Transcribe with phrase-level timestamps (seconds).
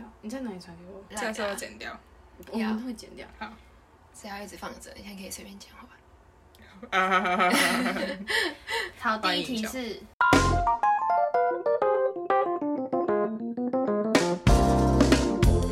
[0.00, 1.04] 下，你在哪里传给我？
[1.16, 1.94] 下次要剪掉，
[2.50, 3.26] 我们会剪掉。
[3.38, 3.52] 好，
[4.14, 5.86] 只要一直放着，你现在可以随便讲话。
[8.98, 10.00] 好，第一题是，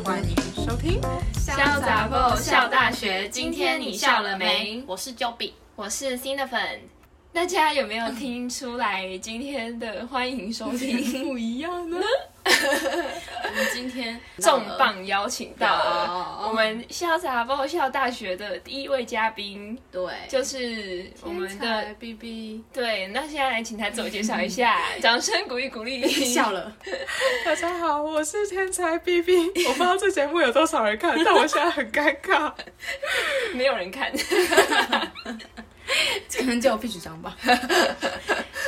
[0.03, 1.01] 欢迎收听
[1.33, 3.27] 潇洒不笑大学。
[3.29, 4.83] 今天你笑了没？
[4.85, 6.79] 我是 Jobbit，我是新的粉。
[7.31, 11.99] 大家有没有听出来今天的欢迎收听 不一样呢？
[12.49, 22.63] 我们今天重磅邀请到了我们潇洒爆笑大学的第一位嘉宾，对，就是我们的 B B。
[22.71, 26.07] 对，那现在来请他自我介绍一下， 掌声鼓励鼓励。
[26.09, 26.71] 笑了，
[27.43, 29.35] 大家好，我是天才 B B。
[29.67, 32.53] 我不知道这节目有多少人看，但我现在很尴尬，
[33.53, 34.11] 没有人看。
[36.37, 37.35] 可能叫我 Peach 张吧。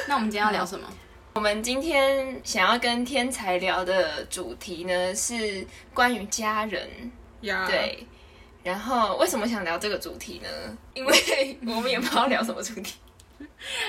[0.07, 0.87] 那我们今天要聊什么？
[1.33, 6.89] 我们今天想要跟天才聊的主题呢，是关于家人。
[7.41, 8.05] 对。
[8.63, 10.77] 然后为什么想聊这个主题呢？
[10.93, 12.95] 因为 我们也不知道聊什么主题。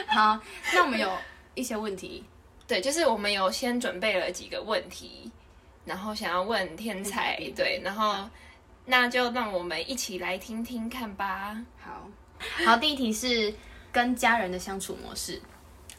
[0.06, 0.38] 好，
[0.72, 1.10] 那我们有
[1.54, 2.24] 一些问题。
[2.66, 5.30] 对，就是我们有先准备了几个问题，
[5.84, 7.36] 然后想要问天才。
[7.56, 8.16] 对，然后
[8.86, 11.60] 那就让我们一起来听听看吧。
[11.78, 12.08] 好。
[12.64, 13.52] 好，第一题是
[13.90, 15.42] 跟家人的相处模式。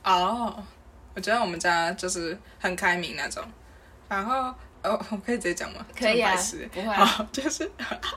[0.04, 0.66] 哦，oh,
[1.16, 3.44] 我觉得我们家就是很开明那种。
[4.10, 5.86] 然后，哦，我可以直接讲吗？
[5.98, 6.36] 可以啊，
[6.72, 7.06] 不会啊。
[7.06, 7.72] 好， 就是，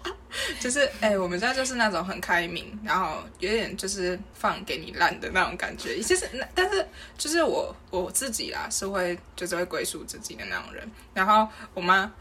[0.60, 6.00] 就是，哎、欸，我们家就是那种很开明，然后有点就是放给你烂的那种感觉。
[6.00, 6.86] 其实，那但是
[7.16, 10.90] 就是我我自己啦，是会就是会归属自己的那种人。
[11.14, 12.12] 然后我妈。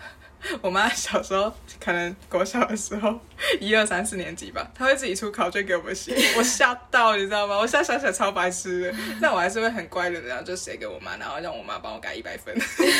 [0.62, 3.20] 我妈小时候可能国小的时候，
[3.60, 7.58] 一二三四年级吧，她会自己出考卷给我们写，我吓到，你知道吗？
[7.58, 12.56] 我现在想起来超白痴的，但我还是会很乖的，然后就写给我妈，然后让我妈帮我改一百分。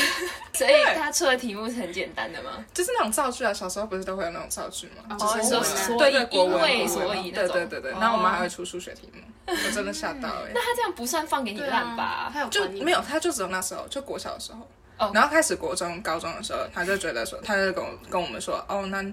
[0.54, 2.66] 所以她出的题目是很简单的吗？
[2.74, 5.16] 就是那种造句啊，小时候不是都会有那种造句吗？
[5.20, 7.32] 哦，就是说对对，国文、因为、所以。
[7.32, 10.52] 对对对对，然后我妈还会出数学题目，我真的吓到哎。
[10.56, 12.34] 那她这样不算放给你烂吧？
[12.50, 14.68] 就没有，她就只有那时候，就国小的时候。
[14.98, 15.14] Oh.
[15.14, 19.04] 然后开始国中、高中的时候，他就觉得说，他就跟我跟我们说，哦，那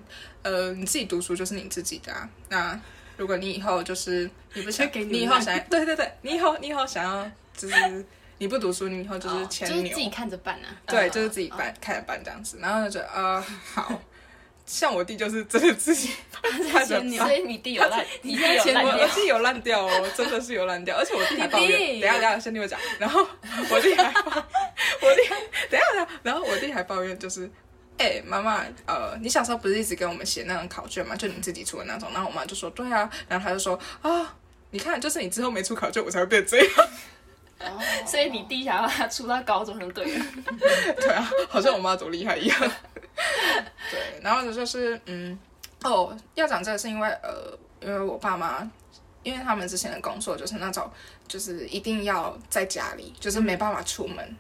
[0.43, 2.28] 呃，你自己读书就是你自己的啊。
[2.48, 2.81] 那
[3.16, 8.06] 如果你以后就是你不想，你，你以后想，对对对，你以后你以后想要就是
[8.38, 10.70] 你不读书，你以后就是牵牛，oh, 就是自己看着办啊。
[10.87, 12.59] 对，就是自己办，uh, 看着办这样子。
[12.60, 13.44] 然后就觉得，呃，
[13.75, 14.00] 好。
[14.64, 16.09] 像我弟就是真的自己
[16.70, 22.00] 看着办， 所以你弟有烂， 你弟有烂掉，我弟有烂掉哦，真的是有烂掉，而且我弟还抱怨。
[22.00, 22.78] 等下等下，先听我讲。
[22.99, 23.26] 然后
[23.69, 25.28] 我弟还，我弟
[25.69, 27.48] 等下等下，然后我弟还抱怨，就是，
[27.97, 31.15] 哎，妈妈，呃，你小时候不是一直给我们写那种考卷吗？
[31.15, 32.09] 就你自己出的那种。
[32.12, 33.09] 然后我妈就说，对啊。
[33.28, 34.34] 然后她就说，啊，
[34.70, 36.66] 你看，就是你之后没出考卷，我才会变这样。
[37.60, 40.26] 哦所以你弟想要他出到高中就对了。
[40.98, 42.59] 对啊，好像我妈多厉害一样。
[43.88, 45.38] 对，然后就是嗯，
[45.84, 48.69] 哦，要讲这个是因为呃，因为我爸妈，
[49.22, 50.91] 因为他们之前的工作就是那种，
[51.28, 54.37] 就是一定要在家里，就是没办法出门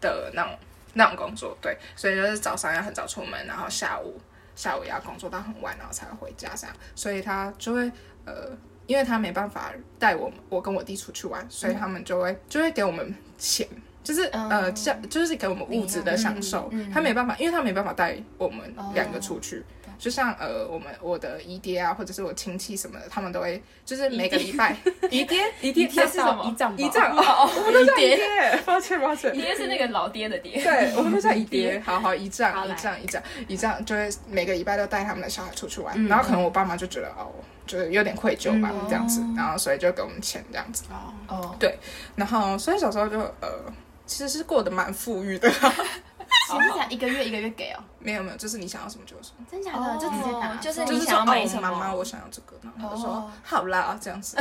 [0.00, 0.58] 的那种
[0.96, 4.20] 那种工作，对，所以就是早上要很早出门，然后下午
[4.54, 7.92] 下午也要工作到很晚，然后才会回家这样，所以他就会
[8.24, 8.50] 呃，
[8.86, 13.68] 因为他没办法带我我跟我弟出去玩，所以他们就会就会给我们钱。
[14.02, 16.72] 就是呃，像就是给我们物质的享受。
[16.94, 19.64] 他没办法，因为他没办法带我们两个出去。
[19.98, 24.76] 就像呃，我们我的姨爹啊，或者是我亲戚什么的，他们都会就是每个礼拜。
[25.10, 26.44] 姨爹，姨爹是什么？
[26.44, 28.62] 姨丈，姨丈哦，我们都叫姨爹。
[28.64, 29.34] 抱歉，抱歉。
[29.34, 30.62] 姨爹是那个老爹的爹。
[30.62, 31.82] 对，我们都叫 姨爹。
[31.84, 36.06] 好好，姨丈，姨丈，姨丈，姨丈，就会每个礼拜都带他们的小孩出去玩。
[36.06, 37.32] 然后可能我爸妈就觉得哦，
[37.66, 40.84] 就是有点愧疚吧，这样子，然后所以就给我们钱这样子。
[40.90, 41.78] 哦哦，对，
[42.14, 43.72] 然后所以小时候就呃。
[44.08, 45.50] 其实是过得蛮富裕的，
[46.46, 49.96] 其实才一个月一个月给哦，没有没有，就是你想要什么就有什么，真假的？
[49.98, 54.36] 就直接拿，就是你想要买什么，妈妈我想要这个，然后就说好啦这样子，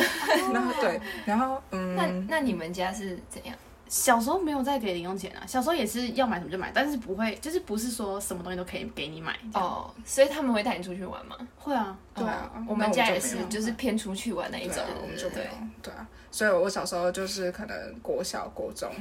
[0.53, 2.05] 然后对，然后嗯，那
[2.37, 3.55] 那你们家是怎样？
[3.87, 11.35] 小时候没有再给零用钱啊，小时候也是要买什么就买，但是不会，就是不是说什么东西都可以给你买哦，所以他们会带你出去玩吗？
[11.57, 15.47] 会啊，对啊，我们家也是，就是偏出去玩那一种，我们就对。
[15.83, 18.91] 对啊，所以我小时候就是可能国小国中。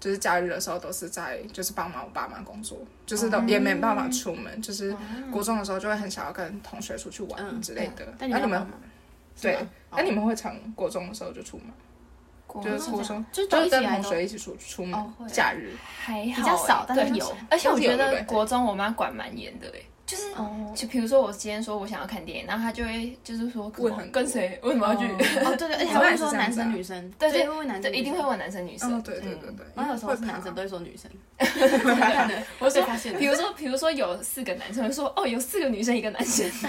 [0.00, 4.60] 就是假日的时候都是在，就是帮忙我爸妈工作，就是都也没办法出门。
[4.62, 4.96] 就是
[5.30, 8.08] 国中的时候就会很想要跟同学出去玩之类的。
[8.18, 8.66] 那你们
[9.40, 9.58] 对，
[9.94, 14.98] 那你们会常国中的时候就出门，就是国中就跟同学一起出出门。
[15.28, 17.36] 假日还好，比较少，但是有。
[17.50, 19.84] 而且我觉得国中我妈管蛮严的诶。
[20.10, 20.72] 就是哦。
[20.74, 24.58] 就比如说我今天说我想要看电影，然后他就会就是说问很跟谁？
[24.62, 25.06] 为什么要去？
[25.44, 28.92] 哦， 对对，而且还会说男生女生，对对会问男生，对，一定会问男生女生。
[28.92, 31.10] 哦，对对对对，然后有时候是男生都会说女生，
[32.58, 36.50] 我说发现了比如说比如说有四个男生，会说哦有四个女生一个男生。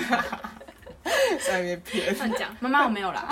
[1.47, 2.15] 在那边骗。
[2.15, 2.55] 乱讲。
[2.59, 3.27] 妈妈我没有啦，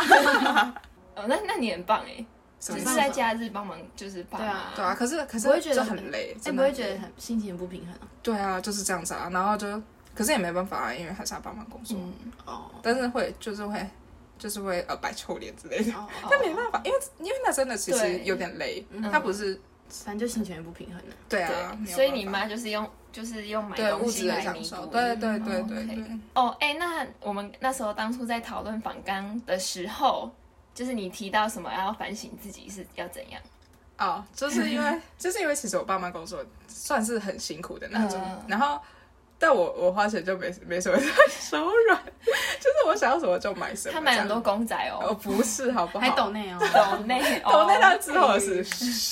[1.16, 2.26] 哦，那那你很棒哎，
[2.60, 4.74] 只是在假日帮忙就是爸妈对啊。
[4.76, 8.08] 对啊，可是可是我会觉得就很累，哎，真的很累不会觉得很心情不平衡啊？
[8.24, 9.68] 对啊，就是这样子啊，然后就
[10.20, 12.14] 可是也没办法啊，因为还是要帮忙工作，嗯，
[12.46, 12.70] 哦。
[12.84, 13.90] 但是会就是会
[14.38, 19.02] 就是会呃摆臭脸之类的，哦，但没办法，因为因为那真的其实有点累，嗯。
[19.10, 19.56] 他不是
[19.88, 21.16] 反正就心情也不平衡了。
[21.30, 24.86] 对啊，所以你妈就是用就是用买对东西来弥补。
[24.88, 30.30] 对对对哦对对，哦，哎，那我们那时候当初在讨论反刚的时候，
[30.76, 33.42] 就是你提到什么要反省自己是要怎样？
[33.98, 38.44] 哦，就是因为 就是因为其实我爸妈工作算是很辛苦的那种，嗯。
[38.48, 38.80] 然后
[39.40, 41.58] 但我我花钱就没没什么在手
[41.88, 41.98] 软，
[42.60, 46.02] 就是我想要什么就买什么，他买很多公仔哦，哦，不是好不好？
[46.06, 48.62] 还抖内哦，抖内 抖那他之后哦是，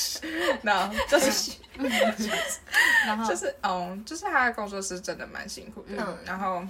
[0.62, 1.52] 那就是
[3.06, 6.62] 然后就是嗯，就是他的工作是真的蛮辛苦的，嗯然后。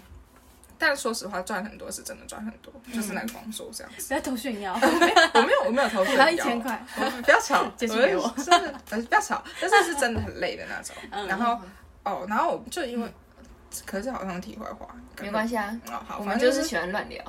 [0.79, 4.09] 但说实话，赚很多是真的赚很多，就是那个工作这样子。
[4.09, 6.79] 不要偷炫耀，我没有，我没有偷炫耀，还要一千块，
[7.25, 10.95] 不要吵，解释给我是真的，呃不要吵，但是是真的很累的那种。
[11.09, 11.59] 嗯然后
[12.03, 13.11] 哦，然后我就因为，
[13.85, 14.87] 可是好像题外话，
[15.21, 17.23] 没关系啊，哦，好，我反正就是们就是喜欢乱聊。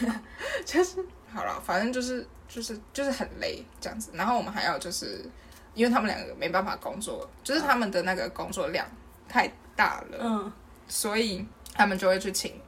[0.64, 4.10] 就是好了，反正就是就是就是很累这样子。
[4.14, 5.24] 然后我们还要就是，
[5.74, 8.86] 因为他们两个没办法工作，就是他们的那个工作量
[9.28, 10.52] 太大了，嗯，
[10.88, 12.60] 所以他们就会去请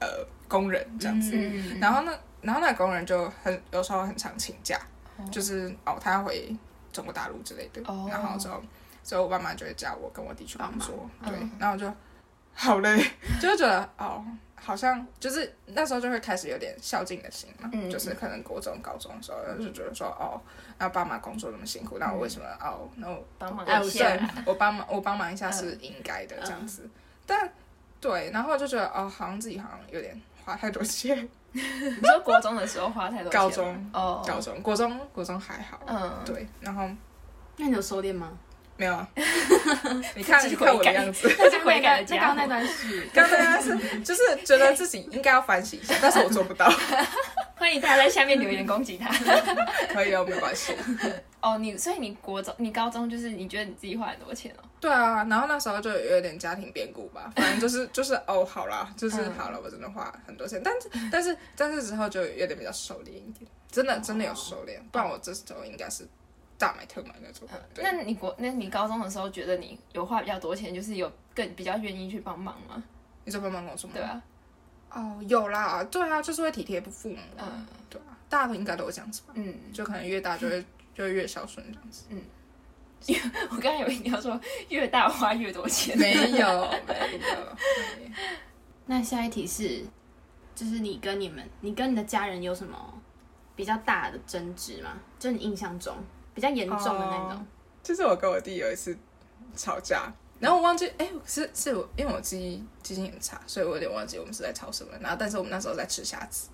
[0.00, 0.06] 呃
[0.48, 1.30] 工人这样子。
[1.34, 2.12] 嗯，然后呢，
[2.42, 4.80] 然后那个工人就很有时候很常请假，
[5.30, 6.54] 就是哦他要回
[6.92, 8.62] 中国大陆之类的，哦然后之后
[9.02, 11.92] 所以我爸妈就会叫我跟我弟去工作，对，嗯然后我就
[12.66, 12.98] 好累，
[13.40, 14.24] 就会觉得哦
[14.56, 17.88] 好像就是那时候就会开始有点孝敬的心嘛，嗯。
[17.88, 20.40] 就是可能国中、高中的时候就觉得说哦，
[20.78, 26.88] 那爸妈工作那么辛苦，那我为什么哦，那我帮忙哎一下，我帮忙我帮忙一下是应该的这样子，
[27.24, 27.48] 但
[28.00, 31.28] 对，然后就觉得哦，好像自己好像有点花太多钱。
[31.52, 31.60] 你
[32.02, 33.40] 说国中的时候花太多钱？
[33.40, 36.86] 高中哦，高中、国中、国中还好，嗯，对，然后
[37.56, 38.36] 那你有收敛吗？
[38.76, 39.08] 没有啊。
[40.14, 46.70] 你看，你看我的样子，那就悔改的家伙那刚刚那段是，刚刚那段是就是觉得自己应该要反省一下，但是我做不到。
[47.56, 49.10] 欢迎大家在下面留言攻击他。
[49.92, 50.74] 可以哦，没关系。
[51.40, 54.64] 哦，你所以你国中、你高中就是你觉得你自己花很多钱哦？
[54.78, 66.06] 对啊，然后那时候就有点家庭变故吧，反正就是就是哦，好啦，就是嗯好了，我真的花很多钱，但是但是但是之后就有点比较收敛一点，真的真的有收敛，不然我这时候应该是
[66.58, 67.48] 大买特买那种。
[67.74, 72.82] 对那你国那你高中的时候觉得你有花比较多钱，就是有更比较愿意去帮忙吗？
[73.24, 73.94] 你说帮忙跟我说吗？
[73.94, 74.22] 对啊，
[74.90, 80.64] 哦，有啦，对啊，就是会体贴父母啊，嗯对啊，大家都应该都会这样子吧，嗯，就可能越大就会
[80.94, 82.04] 就会越孝顺这样子。
[82.10, 82.22] 嗯
[83.50, 87.46] 我刚才有一定要说越大花越多钱，没有 没有，没有
[88.86, 89.84] 那下一题是，
[90.54, 92.76] 就是你跟你们，你跟你的家人有什么
[93.54, 94.98] 比较大的争执吗？
[95.18, 95.94] 就你印象中
[96.36, 97.30] 比较严重的那种。
[97.30, 97.46] 哦
[97.82, 98.98] 就是我跟我弟有一次
[99.56, 104.90] 吵架，然后我忘记，哎，是是我，因为我记记性很差，所以我有点忘记我们是在吵什么。
[105.00, 106.48] 然后，但是我们那时候在吃虾子，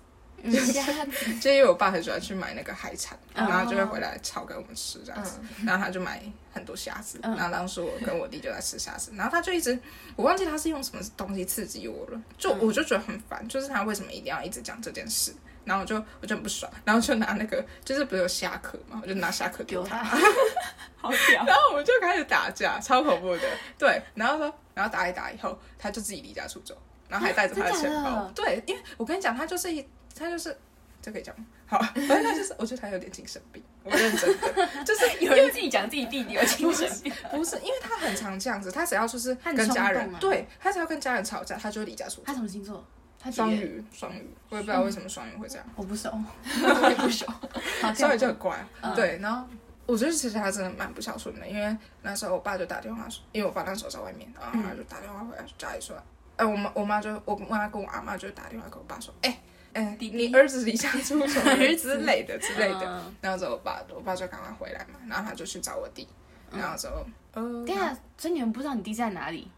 [0.71, 5.39] 虾子， 就因为我爸很喜欢去买那个海产，嗯然后就会回来炒给我们吃这样子。
[5.65, 6.21] 然后他就买
[6.53, 9.75] 很多虾子，嗯然后当时我跟我弟就在吃虾子，然后他就一直，
[10.15, 15.33] 我忘记他是用什么东西刺激我了，就我就觉得很烦，就是他为什么一定要一直讲这件事。
[15.65, 19.97] 然后我就我就很不爽，然后就拿那个就是不是有虾壳嘛，我就拿虾壳丢他，
[20.97, 23.41] 好屌，然后我们就开始打架，超恐怖的。
[23.77, 26.77] 对，然后说，然后打一打以后，他就自己离家出走，
[27.09, 28.31] 然后还带着他的钱包。
[28.35, 29.85] 对，因为我跟你讲，他就是一，
[30.17, 30.57] 他就是
[31.01, 31.45] 这可以讲吗？
[31.65, 42.33] 好，反 正他就是，我觉得他有点精神病，我认真的， 就是有人自己讲自己弟弟有精神病，不是，因为他很常这样子，他只要就是跟家人对他只要跟家人吵架，他就会离家出走他。
[42.33, 42.85] 什么星座？
[43.23, 43.31] 他？
[43.31, 45.65] 双鱼，双鱼，我也不知道为什么双鱼会这样。
[45.75, 47.25] 我不熟， 我也不熟。
[47.95, 48.93] 双鱼就很乖，嗯。
[48.93, 49.47] 对，然后
[49.85, 55.95] 我觉得其实他真的蛮不孝顺的，因为那时候我爸就打电话说，因为我爸那时候在外面，然后他就打电话回来家里说，
[56.35, 59.39] 哎、我妈我妈就我妈跟我阿妈就打电话给我爸说，哎、
[59.73, 60.17] 哎、弟弟。
[60.27, 63.15] 你儿子离家出走了儿子之类的之类的，嗯。
[63.21, 66.07] 然后之后我爸我爸就赶快回来嘛，然后他就去找我弟，
[66.51, 69.49] 然后之后呃，对啊，所以你们不知道你弟在哪里？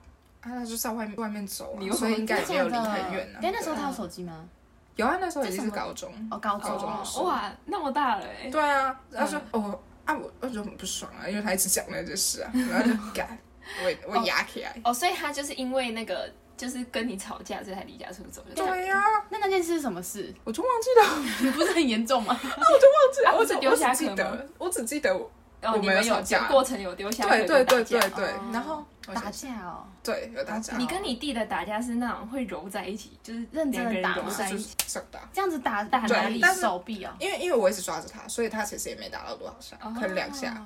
[0.46, 3.40] 啊他就在外面外面走、所以应该也没有离很远啊。
[3.42, 4.48] 但那时候他有手机吗？
[4.96, 13.38] 有啊，那时候已经是高中，哦，高中高中的哇，那么大了哎，对啊，他说、哦啊我我就很不爽啊，因为他一直讲那件事啊，然后就 干，
[13.84, 14.74] 我我压起来。
[14.84, 18.42] 哦，所以他就是因为那个就是跟你吵架，所以才离家出走。
[18.56, 20.34] 对呀、啊，那那件事是什么事？
[20.44, 22.40] 我就忘记了， 不是很严重吗？
[22.42, 25.30] 那 我就忘记了，啊、我只丢下我只记得，我只记得我。
[25.66, 30.78] 哦、我们有讲过程有丢下，对对对对对，哦、然后打架哦，对有打架。
[30.78, 34.76] 你跟你弟的打架是那种会揉在一起，就是认真的打在一起，
[35.12, 36.42] 打，这样子打打哪里？
[36.56, 37.14] 手臂哦？
[37.20, 40.66] 因为因为我一直抓着他，所以他其实也没打到多少下，可能两下。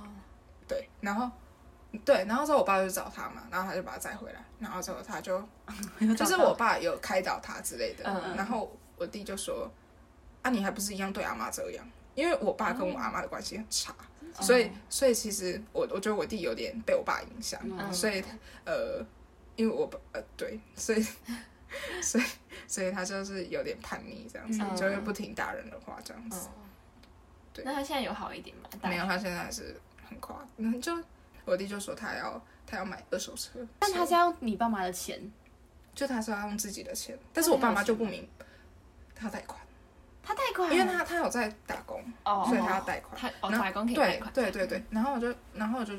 [0.67, 1.29] 对，然后
[2.05, 5.41] 对，然后之后我爸就找他嘛，然后他就把他载回来，然后之后他就
[6.15, 8.03] 就是我爸有开导他之类的，
[8.35, 9.69] 然后我弟就说
[10.43, 11.85] ：“啊，你还不是一样对阿妈这样？”
[12.19, 13.95] 因为我爸跟我阿妈的关系很差。
[14.41, 18.23] 所以，所以其实我我觉得我弟有点被我爸影响，嗯、所以
[18.63, 19.03] 呃，
[19.57, 21.05] 因为我爸呃对，所以
[22.01, 22.23] 所以
[22.65, 26.47] 所以他就是有点叛逆这样子，嗯、就会不听大人的话这样子。
[26.47, 26.69] 嗯、
[27.53, 28.69] 对，那他现在有好一点吗？
[28.83, 29.75] 没有，他现在还是
[30.07, 30.47] 很夸。
[30.55, 30.97] 嗯，就
[31.43, 35.19] 我弟就说他要他要买二手车，但他是要你爸妈的钱，
[35.93, 38.25] 就他说要用自己的钱，但是我爸妈就不明，
[39.13, 39.59] 他贷款。
[40.29, 43.19] 他贷款，因为他他有在打工，所以他要贷款。
[43.19, 44.31] 他哦，打工可以贷款。
[44.31, 45.95] 对对对对，然后我就然后我就，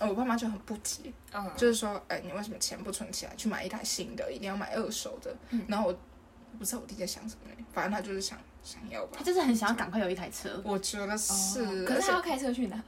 [0.00, 1.12] 我爸妈就很不解，
[1.56, 5.32] 就是说，哎，你为什么钱不存起来去买一台新的，一定要买二手的？
[5.68, 5.98] 然后我
[6.58, 9.18] 不知道我弟在想什么，反正他就是想想要吧。
[9.18, 10.60] 他就是很想要赶快有一台车。
[10.64, 12.82] 我觉得是，可是他要开车去哪？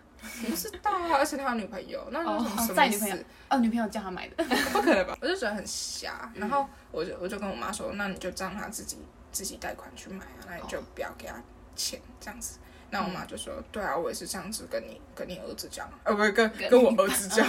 [0.45, 3.17] 不知道啊，而且他有女朋友，那为什么载女朋友？
[3.49, 5.17] 哦，女朋友叫他买的，不可能吧？
[5.23, 8.99] 我就觉得很瞎，然后我就我就跟我妈说，那你就让他自己。
[9.33, 11.35] 自己贷款去买啊，那你就不要给他
[11.77, 12.59] 钱这样子。
[12.93, 17.47] 那我妈就说：“对啊，我也是这样子跟你跟你儿子讲，呃，不是跟跟我儿子讲。”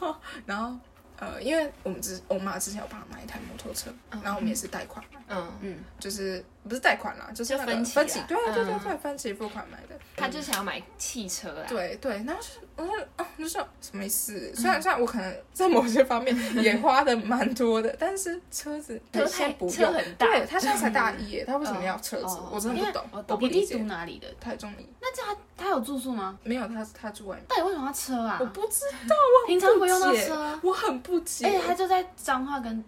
[0.46, 0.74] 然后
[1.18, 9.98] 呃，因为我们之我妈之前有帮他买一台摩托车，然后我们也是贷款嗯，就是不是贷款啦，就是分期分期，对对对对，分期付款买的。
[10.16, 14.54] 他就想要买汽车啊，对对，然后是我说哦，就说什么意思？
[14.54, 22.38] 虽然虽然我可能在某些方面 也花的蛮多的，但是车子车太车很大，对，他现在才大一耶，他为什么要车子？
[22.52, 23.38] 我真的不懂。
[23.40, 24.28] 我弟读哪里的？
[24.38, 24.86] 台中一。
[25.00, 26.38] 那这样他他有住宿吗？
[26.44, 27.46] 没有，他他住外面。
[27.48, 28.36] 到底为什么要车啊？
[28.38, 31.46] 我不知道，我平常不用到车，我很不解。
[31.46, 32.84] 而且他就在彰化跟，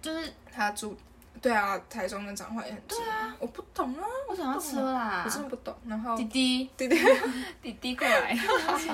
[0.00, 0.96] 就是他住。
[1.40, 2.98] 对啊，台中跟彰化也很近。
[2.98, 5.74] 对啊，我不懂啊，我想要车啦，我真的不懂。
[5.86, 6.96] 然后弟弟，弟弟，
[7.62, 8.36] 弟弟过来，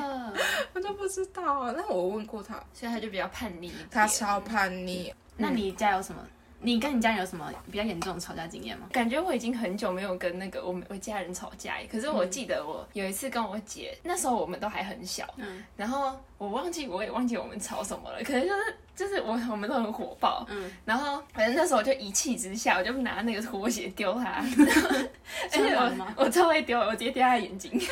[0.75, 1.73] 我都不知道啊。
[1.77, 3.73] 那我问过他，所以他就比较叛逆。
[3.91, 5.13] 他超叛逆。
[5.37, 6.21] 那你家有什么？
[6.65, 8.89] 你跟你家人有什么比较严重的吵架经验吗？
[8.91, 24.43] 感觉我已经很久没有跟那个我们我家人吵架，可是我记得我有一次跟我姐，那时候我们都还很小，嗯，然后我忘记我也忘记我们吵什么了，可能就是就是我我们都很火爆，嗯，然后反正那时候我就一气之下，我就拿那个拖鞋丢他，
[25.45, 27.79] 而且我我超会丢，我直接丢他眼睛。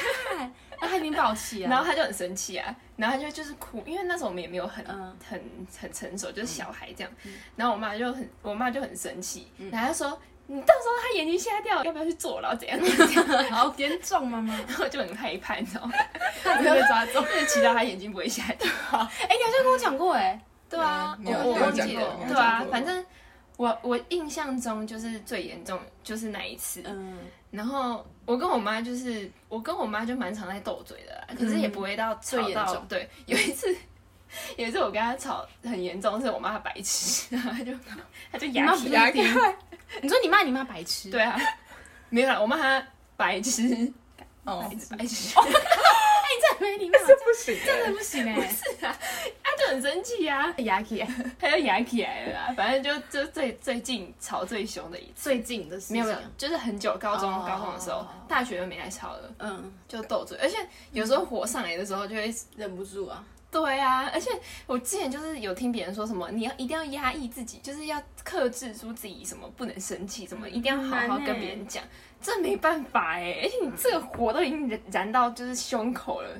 [0.82, 5.40] 那他已经爆气啊，然后他就很生气啊，然后他就就是哭，因为那时候我们也没有很很
[5.80, 7.12] 很成熟，就是小孩这样。
[7.54, 12.52] 然后我妈就很，我妈就很生气，然后她说：“你到时候他眼睛瞎掉，要不要去坐牢？
[12.56, 13.24] 怎样怎样？
[13.54, 15.92] 好严重吗？”然后就很害怕，你知道吗？
[16.42, 18.68] 他不会被抓走，就是祈祷他眼睛不会瞎掉。
[18.90, 23.04] 哎，你好像跟我讲过哎，对啊，我忘记了，对啊，反正
[23.56, 27.16] 我我印象中就是最严重就是那一次，嗯。
[27.52, 32.74] 然后我跟我妈就是，我跟我妈就蛮常在斗嘴的啦，可是也不会到吵到。
[32.88, 33.68] 对，有一次，
[34.56, 37.72] 有一次我跟她吵很严重，是我妈白痴，然后她就
[38.32, 39.22] 她就牙起牙开。
[40.00, 41.10] 你说你骂你妈白痴？
[41.10, 41.38] 对啊，
[42.08, 42.82] 没有啦，我骂她
[43.16, 43.92] 白痴。
[44.44, 45.38] 哦，白痴。
[46.62, 48.48] 没礼貌，这不行，真的不行哎。
[48.48, 48.96] 是啊，
[49.42, 52.54] 他就很生气啊，牙起来，他就牙起来了啦。
[52.56, 59.34] 反正就就最最近吵最凶的一次，最近的事没有没有，就是很久高中高中的时候，大学就没来吵了。
[59.40, 60.56] 嗯，就斗嘴，而且
[60.92, 63.24] 有时候火上来的时候就会忍不住啊。
[63.50, 64.30] 对啊，而且
[64.66, 71.84] 我之前就是有听别人说什么，你要一定要压抑自己，就是要克制住自己，什么不能生气，什么一定要好好跟别人讲。
[72.22, 76.30] 这没办法哎，而且你这个火都已经燃燃到就是胸口了，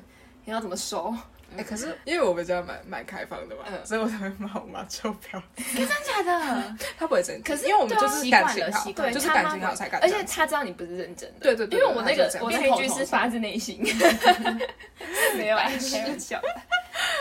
[0.45, 1.13] 你要怎么收？
[1.55, 5.63] 哎，可是因为我们家蛮蛮开放的嘛，所以我才会骂我妈臭婊子。
[5.75, 6.75] 真的假的？
[6.97, 10.01] 他不会生气，可是因为我们就是感情好，对，就是感情好才敢。
[10.01, 13.83] 而且他知道你不是认真的，对对对，因为我那个我那一句是发自内心，
[15.37, 16.41] 没有开玩笑。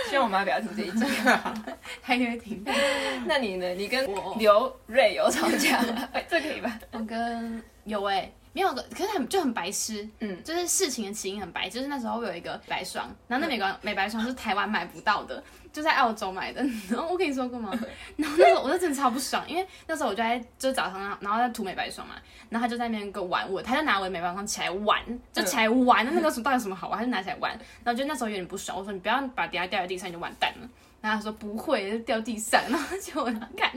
[0.08, 1.04] 希望我妈不要听这一集，
[2.02, 2.64] 她应该听。
[3.26, 3.68] 那你呢？
[3.74, 6.08] 你跟刘瑞有吵架吗？
[6.30, 6.78] 这可以吧？
[6.92, 8.32] 我跟有哎。
[8.54, 15.42] 没有个，可是很就很白痴，嗯，就是事情的起因很白，就是那时候有一个白霜，然后那美光美白霜是台湾买不到的，
[15.72, 17.70] 就在澳洲买的， 然后我跟你说过吗？
[18.16, 22.14] 然后那时候我就真的超不爽，因为那时候我就在就早上然后在涂美白霜嘛，
[22.50, 25.00] 然后他就在那边跟我玩我，他就拿我的美白霜起来玩，
[25.32, 26.98] 就起来玩，那那个什么到底有什么好玩？
[26.98, 27.50] 他就拿起来玩，
[27.82, 30.68] 然后就那时候有点不爽，我说你不要把底下掉在地上你就完蛋了，
[31.00, 33.72] 然后他说不会，就掉地上，然后就我看。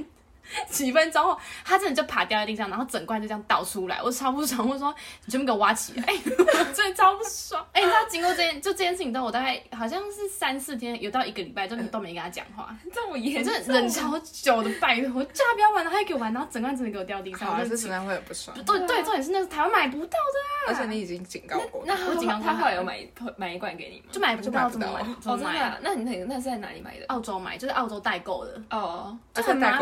[0.69, 4.93] 几分钟后，他真的就爬掉在地上，然后整罐就这样倒出来，我超不爽，我说
[5.25, 6.05] 你全部给我挖起来，
[6.73, 7.65] 真的超不爽。
[7.71, 18.55] 哎、欸，你知道经过这件就这件事情之后，我大概好像是三四天，有到一个礼拜，就都没跟他讲话，这么严重，真的忍超久的，拜托，我叫他不要玩，然后他还给我玩，然后整罐真的给我掉地上，我是实在会很不爽。
[18.65, 22.99] 对对，重点是那是台湾买不到的啊，而且你已经警告过，那我警告他后来有买
[23.37, 24.05] 买一罐给你吗？
[24.11, 25.01] 就买不到，怎么买？
[25.31, 25.79] 哦，真的？
[25.81, 27.05] 那你那个那是在哪里买的？
[27.07, 28.61] 澳洲买，就是澳洲代购的。
[28.69, 29.79] 哦，就很麻烦，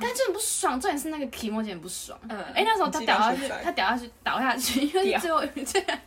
[0.00, 0.80] 但就很不爽。
[0.80, 2.18] 重点是那个提莫姐很不爽。
[2.28, 5.98] 嗯，哎，那时候他掉下去，他掉下去倒下去，因为最后这样，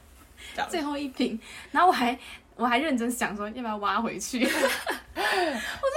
[0.70, 1.40] 最后一瓶，
[1.72, 2.18] 然后我还。
[2.56, 4.70] 我还认真想说要不要挖回去， 我真的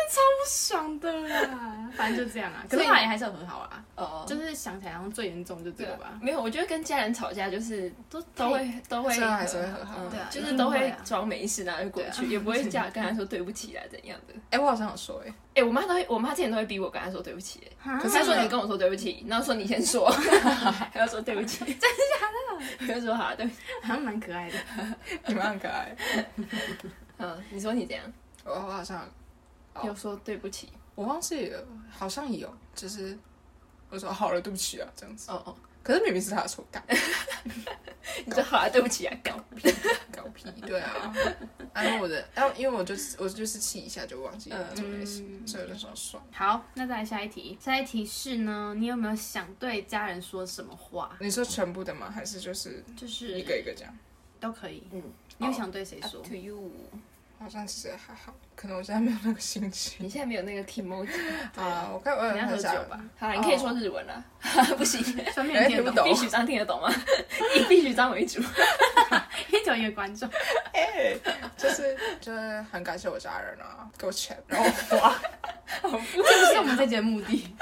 [0.09, 1.91] 超不爽的啦。
[1.95, 3.85] 反正就这样啊，可是后来还是要和好啊。
[3.95, 6.19] 哦，就是想起来，好像最严重就这个吧。
[6.19, 14.33] 没有，我觉得跟家人吵架就是都都会都会还是会和好，对啊，就是都会装没事，然后就过去，也不会 这样跟他说对不起啊怎样的。
[14.49, 21.81] 哎，我好像有说哎，哎，我妈都会，我妈之前都会逼我跟她说对不起，可是她说你跟我说对不起，然后说你先说， 还要说对不起，真的
[22.21, 22.95] 假的？
[22.95, 23.47] 我就说好，对，
[23.83, 24.59] 好像蛮可爱的，
[25.27, 25.97] 你们很可爱。
[27.17, 28.05] 嗯，你说你这样，
[28.45, 29.09] 我我好像
[29.83, 33.19] 有说对不起，我忘记了，好像有，就是
[33.89, 35.31] 我说好了，对不起啊，这样子。
[35.31, 35.57] 哦哦，
[35.87, 36.83] 可是明明是他的错，干，
[38.27, 39.73] 你说好了，对不起啊，搞屁，
[40.11, 41.15] 搞屁，对啊，
[41.73, 46.21] 然后我的，然后因为我就是我就是气一下就忘记了，做这件事，所以我就说算。
[46.33, 51.17] 好，那再来下一题，下一题是呢，你有没有想对家人说什么话？
[51.21, 52.11] 你说全部的吗？
[52.11, 53.97] 还是就是就是一个一个讲？
[54.41, 55.01] 都可以，嗯。
[55.39, 56.73] 你有想对谁说？To you，
[57.39, 60.05] 好像其实还好，可能我现在没有那个心情。
[60.05, 61.11] 你现在没有那个 Kimoji
[61.57, 61.89] 啊？
[61.93, 62.99] 我看我要喝酒吧。
[63.19, 64.25] 好，你可以说日文了。
[64.77, 65.03] 不行，
[65.33, 66.05] 双面听不懂。
[66.09, 66.91] 必须章听得懂吗？
[67.57, 68.41] 以必须章为主。
[69.51, 70.29] 一种一个观众。
[70.73, 71.15] 哎，
[71.57, 75.15] 就是就是很感谢我家人啊，给我钱，然后花。
[75.83, 77.55] 这不是我们这节目的。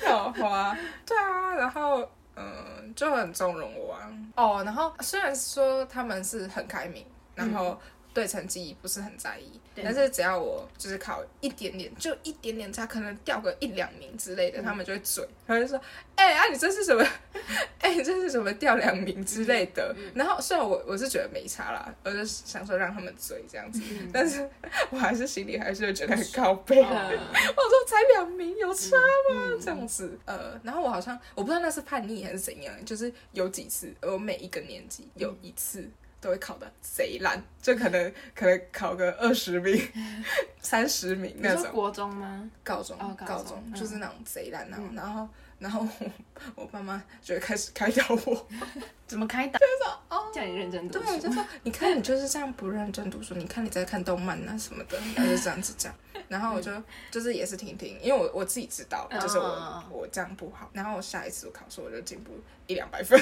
[0.00, 2.08] 然后花，对啊，然后。
[2.34, 4.08] 嗯，就很纵容我啊。
[4.36, 7.78] 哦，然后虽然说他们是很开明，然后
[8.14, 15.80] 对成绩不是很在意，嗯、但是只要我就是考一点点，就一点点差，可能掉个一两名之类的，嗯、他们就会嘴，他就说
[16.14, 17.02] ：“哎、欸、啊，你这是什么？
[17.80, 19.94] 哎、欸，你这是什么掉两名之类的。
[19.98, 24.48] 嗯”然后虽然我我是觉得没差啦，我就想说让他们嘴这样子，嗯、但是
[24.90, 26.82] 我还是心里还是会觉得很高背。
[26.82, 28.96] 嗯、我说才两名有差
[29.32, 29.58] 吗？
[29.60, 35.88] 这样子，呃，然后我好像我不知道那是叛逆还是怎样，就是有几次，我每一个年级有一次。
[36.22, 39.76] 嗯都会考的贼烂，就可能可能考个二十名、
[40.62, 41.72] 三十名那种。
[41.72, 42.48] 国中吗？
[42.62, 44.88] 高中，高中就是那种贼烂那种。
[44.94, 45.84] 然后，然后
[46.54, 48.48] 我爸妈就会开始开导我。
[49.08, 49.58] 怎么开导？
[49.58, 51.06] 就是说哦，叫你认真读书。
[51.06, 55.92] 对，就说你看你就是这样不认真读书，你看你在看动漫啊什么的，然后就这样子讲。
[56.28, 56.70] 然后我就
[57.10, 60.70] 就是也是听听，因为我我自己知道，就是我我这样不好。
[60.72, 62.32] 然后我下一次我考试我就进步
[62.68, 63.20] 一两百分。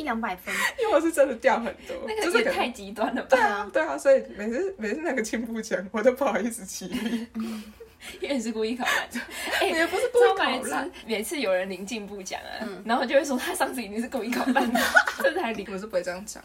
[0.00, 3.28] 一两百分， 因为我是真的掉很多，那个也太极端了吧？
[3.30, 7.26] 对啊，对啊，所以每次每次那个进步奖，我都不好意思起立，
[8.20, 9.08] 因为你是故意考烂。
[9.60, 14.80] 哎，也不是故意考烂，每次有人领进步奖啊，然后就会说他上次一定是故意考烂的，
[15.22, 15.66] 这才领。
[15.70, 16.42] 我是不会这样讲，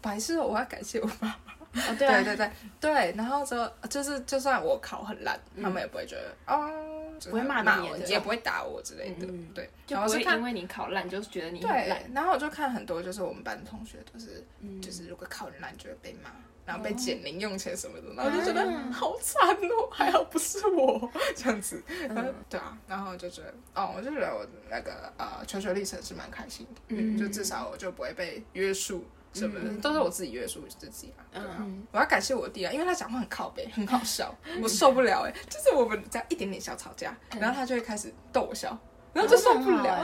[0.00, 1.59] 白痴，我要感谢我爸爸。
[1.74, 6.86] 哦，对对对对，然后说就是就算我考很烂，他们也不会觉得哦。
[7.28, 12.02] 不会骂我，也不会打我之类的，对，就不会因为你考烂就是觉得你很烂。
[12.14, 14.42] 然后我就看很多，就是我们班的同学都是，
[14.80, 16.30] 就是如果考很烂就会被骂，
[16.64, 22.34] 然后被减零用钱什么的，然后就觉得好惨哦，还好不是我这样子，嗯。
[22.48, 27.18] 对啊，然后就觉得，哦，我就觉得我那个呃求学历程是蛮开心的，嗯。
[27.18, 29.04] 就至少我就不会被约束。
[29.32, 31.38] 什么的都是我自己约束自己啊！
[31.58, 35.32] 嗯，我要感谢我弟啊，因为他讲话很靠北，很好笑， 我受不了哎！
[35.48, 38.76] 就是我们只要一点点小吵架，然后他就会开始逗我笑，
[39.12, 39.96] 然后就受不了，对啊，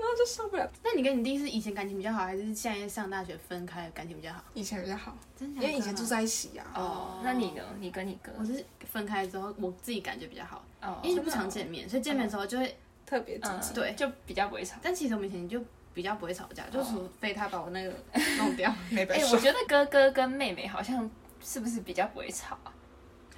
[0.00, 0.70] 然后就受不了。
[0.84, 4.44] 那你跟你弟是以前感情比较好，还是现在上大学分开感情比较好？
[4.54, 6.64] 以前比较好，真的，因为以前住在一起呀。
[6.74, 7.62] 哦，那你呢？
[7.80, 8.30] 你跟你哥？
[8.38, 14.76] 我是分开之后，我自己感觉比较好，哦因为就不常见面，所以见面的时候就会特别亲切，对，就比较不会吵。
[14.80, 15.60] 但其实我们以前就。
[15.94, 17.92] 比较不会吵架，就除非他把我那个
[18.38, 18.72] 弄掉。
[18.94, 21.08] 哎，我觉得哥哥跟妹妹好像
[21.42, 22.72] 是不是比较不会吵啊？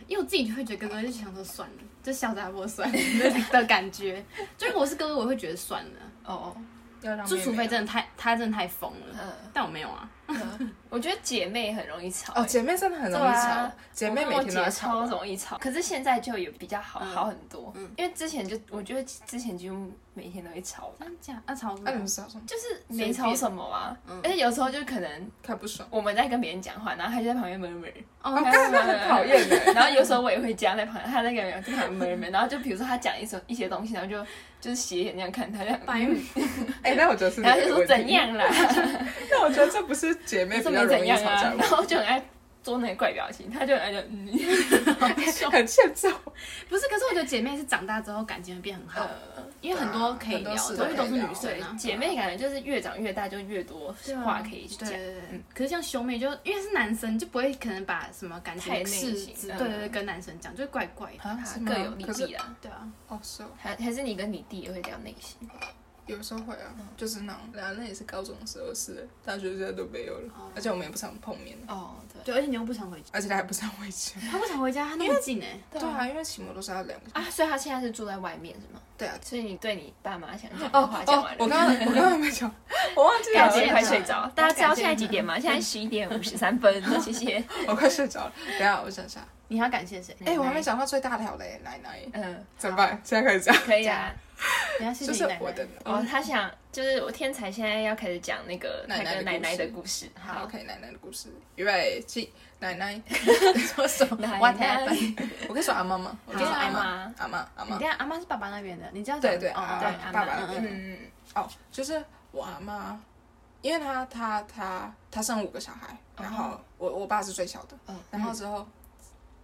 [0.09, 2.99] 因为我自己就会觉得哥哥就想说算了，就小杂货算了
[3.53, 4.23] 的感觉。
[4.59, 5.91] 就如果我是哥哥，我会觉得算了。
[6.25, 6.57] 哦哦，
[7.27, 9.37] 就除非真的太她真的太疯了。
[9.53, 10.09] 但我没有啊。
[10.89, 15.59] 我觉得姐妹很容易吵哦，姐妹真的很容易吵，姐妹每天都在吵，超容易吵。
[15.59, 21.43] 可是现在就有比较好好很多，因为之前就我觉得之前几乎每天都会吵，真假？
[21.47, 21.91] 那吵什么？
[22.47, 29.57] 就是没吵什么啊，而且有时候就可能看不爽，我们在跟别人讲话，然后他就在旁边闷闷，哦，很讨厌的。
[29.75, 34.25] 然后有时候我也会加在旁边，他在跟别人在旁边闷闷，然后就比如说他讲一些一些东西，然后就
[34.63, 36.17] 就是斜眼那样看他，就白目。
[36.83, 38.47] 哎，那我觉得是，然后就说怎样啦？
[39.29, 42.23] 那我觉得这不是姐妹比较容易吵架， 然后就很爱
[42.63, 44.29] 做那个怪表情，他就很爱就嗯，
[45.51, 46.09] 很欠揍。
[46.69, 49.09] 不是，可是我觉得姐妹是长大之后感情会变很好，
[49.61, 53.95] 因为很多可以聊，因为都是女生，姐妹感觉就是越长越大就越多
[54.25, 54.89] 话可以讲。
[55.55, 62.57] 可是像兄妹就因为是男生，就不会可能把什么感情的事，对对对，跟男生讲，就怪怪的，各有利弊啊。
[62.61, 65.37] 对啊，哦是哦，还还是你跟你弟也会聊内心。
[66.13, 71.57] 有时候会啊，就是那种，然后，那也是高中的时候是，大学现在都没有了，而且我们也不常碰面。
[71.67, 74.13] 哦，对，对而且你又不常回家，而且他还不常回家。
[74.31, 75.59] 他不常回家，他那么近哎。
[75.71, 77.07] 对啊，因为骑摩托车要两个。
[77.13, 78.81] 啊，所以他现在是住在外面是吗？
[78.99, 81.37] 对啊，所以你对你爸妈想讲的话讲完了。
[81.39, 82.53] 我刚刚我刚刚还没讲，
[82.95, 83.49] 我忘记了。
[83.51, 85.41] 今天快睡着，大家知道现在几点吗？
[85.41, 86.83] 现在 十一点五十三分。
[87.01, 87.43] 谢谢。
[87.67, 89.27] 我快睡着了，等下我想想。
[89.53, 90.17] 你要感谢谁？
[90.25, 92.01] 哎，我还没讲到最大条嘞奶奶。
[92.15, 93.01] 嗯，怎么办？
[93.05, 93.55] 现在开始讲。
[93.57, 94.13] 可以啊。
[94.99, 100.09] 就是我的哦，他想就是我天才现在要开始讲那个奶奶奶奶的故事。
[100.19, 101.29] 好，OK，奶奶的故事。
[101.55, 103.01] 预备起，奶奶
[103.77, 104.17] 说什么？
[105.49, 106.19] 我可以说阿妈吗？
[106.27, 107.77] 我可以说阿妈，阿妈，阿妈。
[107.77, 109.21] 你看阿妈是爸爸那边的，你知道？
[109.21, 110.39] 对对，阿爸，爸爸。
[110.59, 110.99] 嗯
[111.35, 112.99] 哦，就是我阿妈，
[113.61, 118.67] 因为她她她她生五个小孩，然后我我爸是最小的，然后之后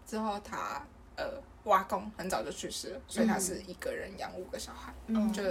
[0.08, 0.82] 之后他
[1.16, 1.40] 呃。
[1.64, 5.42] 我阿公很早就去世了，所以他是一个人养五个小孩，嗯，就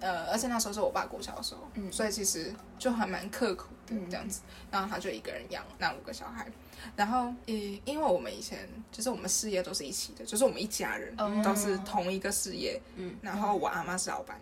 [0.00, 4.40] 呃，而且那时候是我爸过小的时候，嗯，所以其实就还蛮刻苦的这样子。
[4.72, 6.50] 然后他就一个人养那五个小孩，
[6.96, 14.40] 然后因，因为我们以前就是我们事业都是一起的，就是我们一家人都是同一个事业，嗯，然后我阿妈是老板，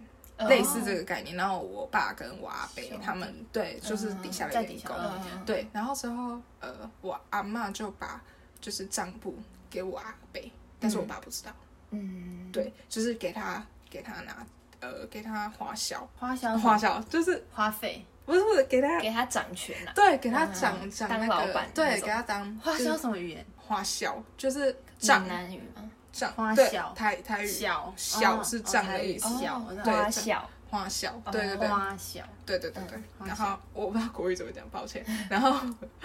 [0.49, 1.37] 类似这个概念。
[1.37, 4.97] 然后我爸跟我阿伯他们对，就是底下的员工，
[5.45, 5.69] 对。
[5.71, 8.23] 然后之后呃，我阿妈就把
[8.61, 9.37] 就是账簿
[9.71, 10.40] 给我阿伯。
[10.81, 11.51] 但是我爸不知道，
[11.90, 14.47] 嗯，对，就是给他给他拿，
[14.79, 23.44] 呃，给他花销，花销，花销就是花费，不是不是给他给他掌权啊，对，给他掌掌当老板，对，给他当花销什么语言？
[23.57, 25.90] 花销就是账南语吗？
[26.12, 32.99] 账花销台台语小小是账的意思，花销花销，对对对，花销，对对对对。
[33.27, 35.05] 然后我不知道国语怎么讲，抱歉。
[35.29, 35.61] 然后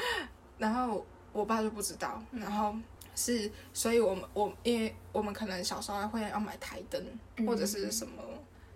[0.57, 2.73] 然后我爸就不知道，然后。
[3.15, 6.99] 是，所以我们我因为我们可能小时候会要买台灯
[7.45, 8.23] 或者是什么，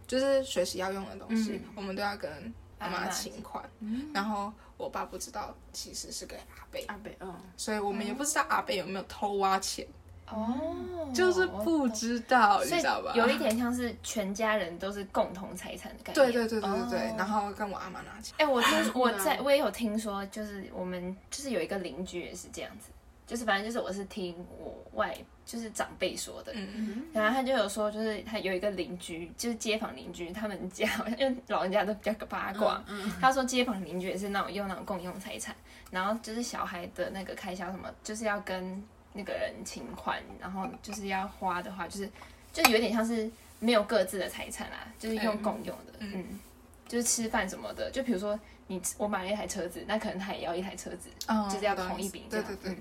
[0.06, 3.68] 就是学习要用的东西，我们都要跟妈妈请款。
[4.14, 6.86] 然后我爸不知道，其实是给阿贝。
[6.86, 9.88] 阿贝，嗯，所以我们也不知道阿贝有没有偷挖钱。
[10.30, 13.14] 哦，就是不知道，你知道吧？
[13.16, 16.22] 有一点像是全家人都是共同财产的感觉。
[16.22, 17.00] 对对对对对对。
[17.18, 18.36] 然后跟我阿妈拿钱。
[18.38, 22.90] 哎，我听我在我也有听说，就是我们就是有一个邻居也是这样子。
[23.26, 25.14] 就是反正就是我是听我外
[25.46, 35.54] 就是长辈说的，嗯、然后他就有说，就是他有一个邻居，就是街坊邻居，他们家 因为老人家都比较八卦，嗯嗯、他说街坊邻居也是那种用那种共用财产，
[35.92, 38.82] 然后就是小孩的那个开销什么，就是要跟
[39.18, 42.10] 那个人请款，然后就是要花的话，就是
[42.54, 46.40] 就有点像是没有各自的财产啦，就是用共用的，嗯，嗯，
[46.88, 48.40] 就是吃饭什么的，就比如说。
[48.70, 51.10] 你我买了一台车子，那可能他也要一台车子，
[51.50, 52.26] 就是要同一笔。
[52.30, 52.78] 对对对。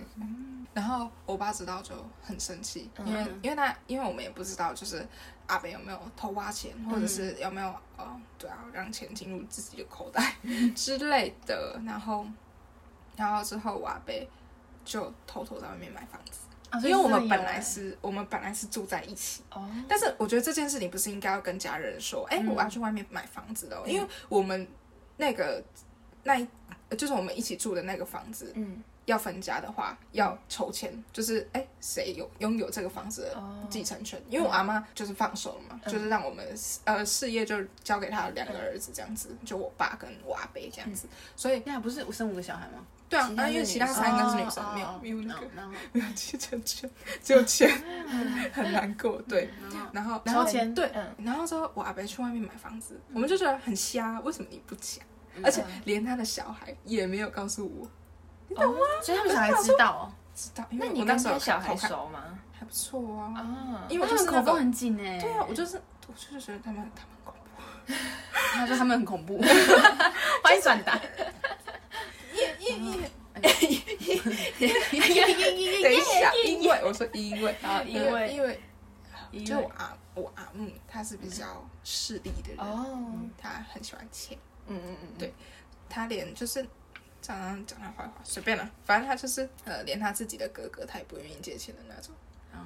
[0.74, 5.06] 然后我爸知道就很生气，因为因为他因为我们也不知道，就是
[5.46, 10.34] 阿北有没有偷挖钱，或者是有没有呃对啊让钱进入自己的口袋
[10.74, 11.80] 之类的。
[11.86, 12.26] 然后
[13.14, 14.12] 然后之后我阿伯
[14.86, 19.42] 就偷偷在外面买房子，因为我们本来是我们本来是住在一起。
[19.52, 19.68] 哦。
[19.86, 24.66] 但是我觉得这件事情不是应该要跟家人说，哎，我要去外面买房子的，因为我们。
[25.18, 25.64] 那个，
[26.24, 26.46] 那一
[26.98, 34.22] 就是我们一起住的那个房子，嗯，要分家的话要筹钱，就是哎，谁有拥有这个房子的继承权？
[34.28, 36.46] 因为我阿妈就是放手了嘛，就是让我们
[36.84, 41.08] 呃事业就交给他两个儿子这样子，就我爸跟我阿伯这样子。
[41.34, 42.84] 所以那不是我生五个小孩吗？
[43.08, 45.46] 对啊，那因为其他三个是女生，没有没有那个
[45.92, 46.88] 没有继承权，
[47.22, 47.70] 只有钱，
[48.52, 49.20] 很难过。
[49.28, 49.48] 对，
[49.92, 55.04] 然后然后钱对，然后之后我阿伯去外面买房子，我们就觉得很瞎，为什么你不讲？
[55.44, 57.88] 而且连他的小孩也没有告诉我，
[58.48, 58.80] 你懂吗？
[59.02, 60.02] 所以他们小孩知道哦，
[60.34, 60.64] 知道。
[60.70, 62.20] 那你跟他小孩熟吗？
[62.58, 63.34] 还不错啊。
[63.36, 65.18] 啊，因为他们口风很紧哎。
[65.20, 67.92] 对啊，我就是我就是觉得他们他们恐怖。
[68.54, 69.38] 他说他们很恐怖，
[70.42, 70.98] 欢迎转达。
[74.18, 78.60] 等一下，因为我说因为啊，因为因为
[79.44, 85.32] 就我阿我阿木他是比较势利的人哦，他很喜欢钱，嗯嗯嗯，对，
[85.88, 86.62] 他连就是
[87.20, 92.14] 常常讲他坏话随便了，反正他就是呃，连他自己的哥哥他也不愿意借钱的那种，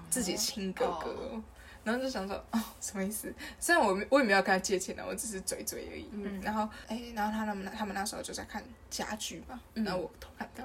[0.08, 1.42] 自己亲哥哥。
[1.82, 3.32] 然后就想说，哦，什么意思？
[3.58, 6.10] 虽然我我也没有跟他借钱的，我只是嘴嘴而已。
[6.12, 10.62] 嗯，然后哎，然后他们他们那时候就在看家具嘛，然后我偷看到，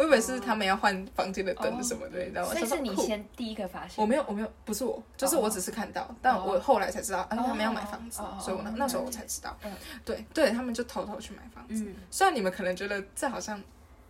[0.00, 3.96] 我以为是他们要换房间的灯什么的，你知道吗所以是你先第一个发现。
[4.02, 9.54] 我没有，我没有，不是我，就是我只是看到，但我后来才知道，哎，他们要买房子，所以我那那时候我才知道。
[9.62, 9.70] 嗯，
[10.02, 11.86] 对对，他们就偷偷去买房子。
[12.10, 13.62] 虽然你们可能觉得这好像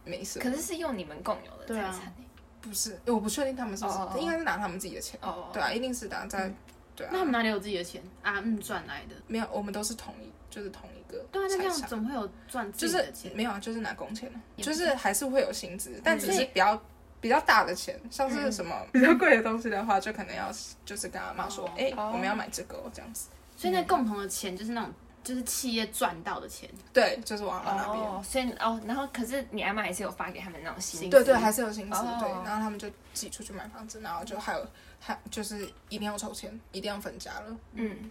[0.04, 2.14] 没什么，可是是用你们共有的财产。
[2.60, 5.18] 不是，我不确定他们是不是，应该是拿他们自己的钱。
[5.20, 6.52] 哦，对啊，一定是拿在，
[6.94, 7.10] 对啊。
[7.12, 8.40] 那他们哪里有自己的钱啊？
[8.44, 9.16] 嗯，赚来的。
[9.26, 11.18] 没有，我们都是同一，就是同一个。
[11.32, 13.32] 对啊，那这样怎么会有赚自己的钱？
[13.34, 16.80] 没有啊，就是拿工钱，就是还是会有薪资，但只是比较
[17.20, 20.50] 比较大的钱，像是什么比较贵的东西的话，就可能要
[20.84, 23.28] 就是跟阿妈说，哎，我们要买这个这样子。
[23.56, 24.92] 所以那共同的钱就是那种。
[25.22, 28.02] 就是企业赚到的钱，对，就是我阿妈那边。
[28.02, 32.28] 哦，所以哦，然后可是你阿妈还是有发给他们那种薪资，对对，还是有薪资，对。
[32.42, 34.66] 然后他们就自己出去买房子，然后就还有
[34.98, 37.56] 还就是一定要抽签，一定要分家了。
[37.74, 38.10] 嗯，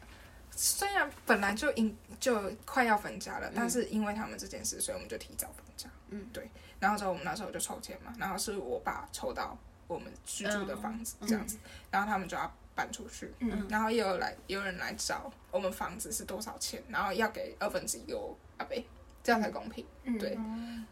[0.61, 5.89] 虽然本来就应就快要分家了，但是因为他们这件事，所以我们就提早分家。
[6.09, 6.49] 嗯，对。
[6.81, 11.57] 然后之后我们那时候就抽签嘛，然后是我爸抽到我们居住的房子这样子，
[11.89, 12.53] 然后他们就要。
[12.75, 18.87] 搬出去，嗯，然后也有来，有人来找我们房子是多少钱，然后要给二分之一给我阿贝，
[19.21, 20.85] 这样才公平，嗯、对，嗯、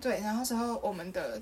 [0.00, 1.40] 对，然后之后我们的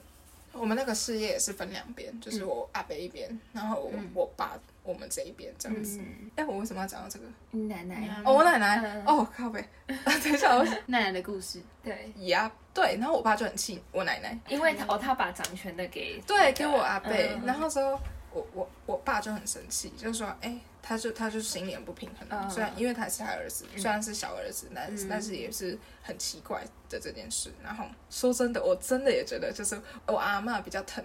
[0.59, 5.99] 我们那个事业也是分两边，就是我阿伯一边，然后我、嗯、我爸我们这一边这样子。
[6.37, 7.27] 哎、嗯，我为什么要讲到这个？
[7.59, 17.99] 奶奶，哦，我奶奶，哦，靠北， 等一下，我 奶奶的故事，对，呀，对，然后我爸就很气我奶奶，因为他哦，他把掌权的给对给我阿伯，嗯、然后之后。
[18.33, 20.55] 我我我爸就很生气，就是说，哎，
[20.88, 22.49] 他就他就心里很不平衡。
[22.49, 27.53] 虽然因为他是他儿子，虽然是小儿子，但但是也是很奇怪的这件事。
[27.61, 31.05] 然后说真的，我真的也觉得，就是我阿嬷比较疼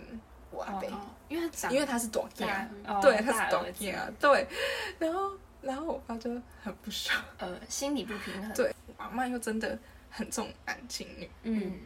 [0.52, 0.88] 我阿伯，
[1.30, 2.70] 因为因为他是短家，
[3.02, 4.48] 对，他是短家，对。
[5.00, 6.30] 然后然后我爸就
[6.62, 8.54] 很不爽，呃，心理不平衡。
[8.54, 9.76] 对，我阿嬷又真的
[10.12, 11.80] 很重男轻女，嗯。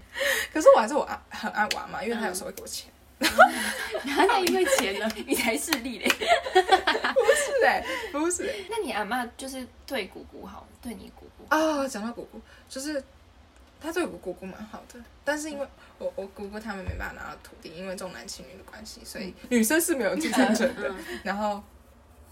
[0.51, 2.91] 可是我还是我阿很爱我阿妈，因为他有时候会给我钱。
[4.05, 6.07] 然后因为钱呢，你才势利嘞？
[6.07, 8.53] 不是哎，不是。
[8.69, 11.87] 那你阿妈就是对姑姑好，对你姑姑啊？
[11.87, 13.01] 讲到姑姑，就是
[13.79, 20.93] 她对我姑姑蛮好的，但是因为我我姑姑他们没办法拿到土地，因为重男轻女的关系，所以女生是没有继承权的。
[21.23, 21.63] 然后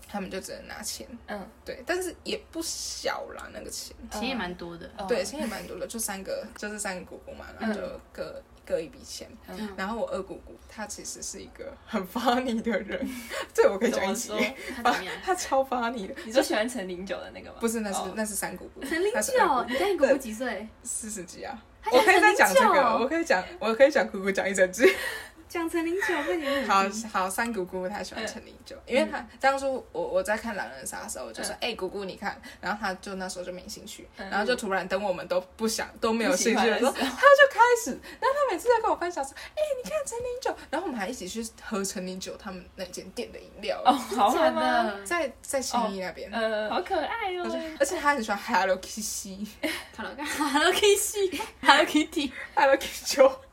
[0.08, 8.44] 他们就只能拿钱，嗯，对，但是也不小啦，那个钱钱也蛮多的，对，钱也蛮多的，就三个，就是三个姑姑嘛，然后就各。
[8.66, 9.28] 各一笔钱，
[9.76, 13.08] 然后我二姑姑她其实是一个 很 funny 的人，
[13.54, 14.32] 这我可以讲一句，
[15.24, 16.16] 她超 funny 的。
[16.26, 17.58] 你说喜欢陈零九的那个吗？
[17.60, 18.82] 不是，那是那是三姑姑。
[18.84, 20.68] 陈零九，你跟你姑姑几岁？
[20.84, 21.62] 四十几啊。
[21.92, 24.90] 我可以再讲这个，我可以讲，我可以讲姑姑讲一整句。
[25.54, 26.68] 讲陈零九会点。
[26.68, 37.08] 好好，三姑姑她喜欢陈零九，因为她当初我我在看狼人杀的时候，我就说哎姑姑你看，然后她就那时候就没兴趣，然后就突然等我们都不想都没有兴趣的时候，她就
[37.52, 44.92] 开始，然后她每次在跟我分享说，哎你看陈零九，然后我们还一起去喝陈零九他们那间店的饮料，哦好惨啊？
[45.06, 50.16] 在在新义那边，呃好可爱哦，而且她很喜欢 Hello Kitty，Hello
[50.74, 53.30] Kitty，Hello Kitty，Hello Kitty。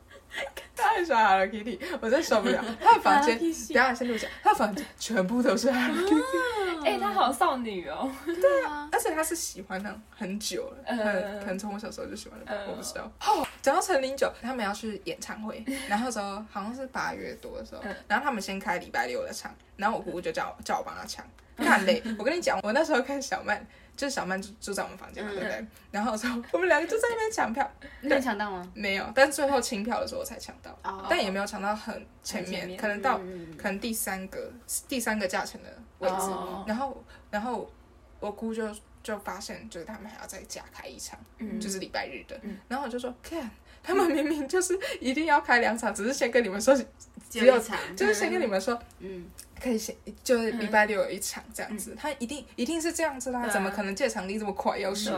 [0.93, 2.63] 很喜欢 Hello Kitty，我真受不了。
[2.81, 6.85] 他的房间，等下先录下，他的房间全部都是 Hello Kitty。
[6.85, 8.11] 哎，他好少女哦。
[8.25, 13.09] 对啊，而且他是喜欢那很久了，可能从我小时候就喜欢了，我不知道。
[13.21, 21.25] 哦，讲到陈零九，他们要去演唱会， 然后说好像是八月多的时候，然后他们先开礼拜六的场，然后我姑姑就叫叫我帮他抢，
[21.61, 22.03] 干嘞！
[22.19, 23.65] 我跟你讲，我那时候看小曼。
[23.93, 25.65] 就是小曼住住在我们房间嘛，对不对？
[25.91, 27.69] 然后之后我们两个就在那边抢票，
[27.99, 28.71] 你有抢到吗？
[28.73, 30.75] 没有，但最后清票的时候我才抢到，
[31.09, 33.19] 但也没有抢到很前面，可能到
[33.57, 34.51] 可能第三个
[34.87, 35.69] 第三个价钱的
[35.99, 36.31] 位置。
[36.65, 37.69] 然后然后
[38.21, 41.19] 我姑就就发现，就是他们还要再加开一场，
[41.59, 42.39] 就是礼拜日的。
[42.69, 43.47] 然后我就说，看
[43.83, 46.73] 他们明明就是一定要开两场，只是先跟你们说
[47.29, 49.29] 只有一场，就是先跟你们说，嗯。
[49.61, 55.11] 可以先就是礼拜六有一场这样子，他一定一定是这样子啦，怎么可能借场地这么快要输？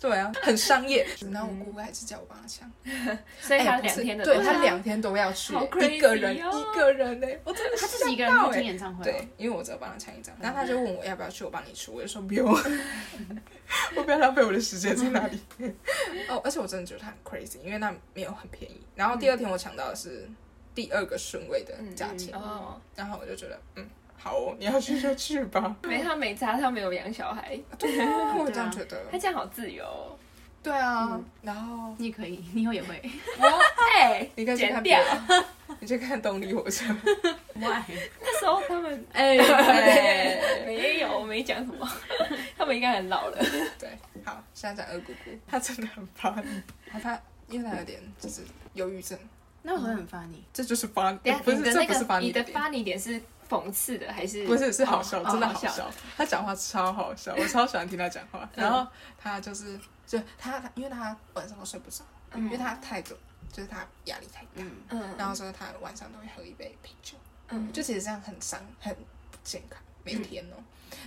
[0.00, 1.06] 对啊，很商业。
[1.30, 2.70] 然后我姑姑还是叫我帮他抢，
[3.40, 6.40] 所以他两天的，对他两天都要去，一个人一
[6.74, 12.48] 个人呢，我真的他自己一个人去听演唱会，对，因为我只有帮他抢一张，然后他就问我要不要去，我帮你出，我就说不用，
[13.96, 15.38] 我不要浪费我的时间在那里。
[16.28, 18.80] 哦，而且我真的觉得他很 crazy，因为那没有很便宜。
[18.94, 20.28] 然后第二天我抢到的是。
[20.74, 22.32] 第二个顺位的价钱，
[22.94, 25.74] 然后我就觉得，嗯，好哦，你要去就 去吧。
[25.82, 29.04] 没他没差，他没有养小孩，对啊，我这样觉得。
[29.10, 29.84] 他这样好自由。
[30.62, 33.00] 对啊，然后你也可以， 你以后也会。
[33.98, 35.00] 哎，你可以去看表，
[35.80, 36.84] 你去看动力火车。
[37.54, 37.82] Why？
[38.20, 39.36] 那时候他们哎，
[40.66, 41.90] 没有，没讲什么，
[42.56, 43.38] 他们应该很老了。
[43.78, 43.88] 对，
[44.24, 46.62] 好，现在讲二姑姑，她真的很发你，
[47.00, 48.42] 她因为她有点就是
[48.74, 49.18] 忧郁症。
[49.62, 52.20] 那我会很 funny，，这就是 funny，，不是这不是 funny，。
[52.20, 54.46] 你的 funny 点是讽刺的还是？
[54.46, 55.90] 不是，是好笑，真的好笑。
[56.16, 58.48] 他讲话超好笑，我超喜欢听他讲话。
[58.56, 58.86] 然后
[59.18, 62.02] 他就是，就他，因为他晚上都睡不着，
[62.34, 63.16] 因为他太多，
[63.52, 64.64] 就是他压力太大。
[64.90, 67.16] 嗯，然后所以他晚上都会喝一杯啤酒。
[67.48, 70.56] 嗯，就其实这样很伤，很不健康，每天哦。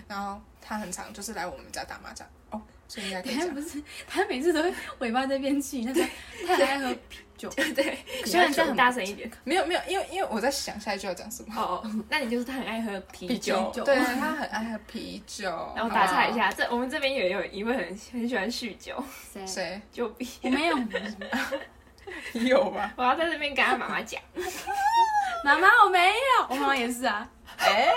[0.07, 2.27] 然后他很常就是来我们家打麻将。
[2.51, 2.61] 哦，
[2.93, 3.49] 所以应该可以讲。
[3.55, 6.03] 不是， 他每次都会尾巴在边气，他说
[6.45, 7.49] 他很爱喝啤酒。
[7.49, 9.29] 对对， 虽然很大声一点。
[9.43, 11.59] 没有没有，因为因为我在想下一句要讲什么。
[11.59, 13.71] 哦， 那你就是他很爱喝啤酒。
[13.83, 15.49] 对，他很爱喝啤酒。
[15.75, 19.03] 然后打岔一下，这我们这边也有一位很很喜欢酗酒。
[19.33, 19.47] 谁？
[19.47, 19.81] 谁？
[19.91, 20.77] 就比我没有。
[22.33, 22.93] 你有吗？
[22.95, 24.21] 我要在这边跟他妈妈讲。
[25.43, 26.47] 妈妈，我没有。
[26.49, 27.27] 我妈妈也是啊。
[27.57, 27.91] 哎，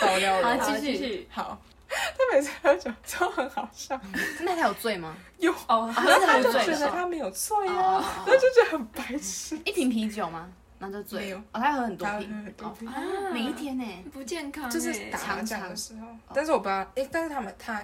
[0.00, 0.58] 爆料了。
[0.58, 1.28] 好，继续。
[1.30, 1.62] 好。
[1.88, 3.98] 他每次喝酒都很好笑。
[4.40, 5.16] 那他有醉吗？
[5.38, 9.56] 有哦，然后他就觉得他没有醉啊，他就觉得很白痴。
[9.64, 10.50] 一瓶啤酒吗？
[10.78, 11.32] 那就醉。
[11.32, 12.88] 哦，他喝很多瓶。
[12.88, 13.84] 啊，每一天呢？
[14.12, 14.68] 不健康。
[14.68, 16.06] 就是打麻将的时候。
[16.34, 17.82] 但是我不知道，哎，但是他们他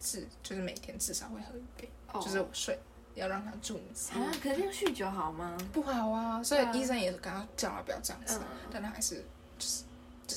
[0.00, 2.78] 是就是每天至少会喝一杯，就是我睡
[3.14, 3.86] 要让他助眠。
[4.14, 5.56] 啊，可是要酗酒好吗？
[5.72, 9.16] 不好啊，所以医生也跟他叫他不要这样子，但他还是
[9.58, 9.82] 就是。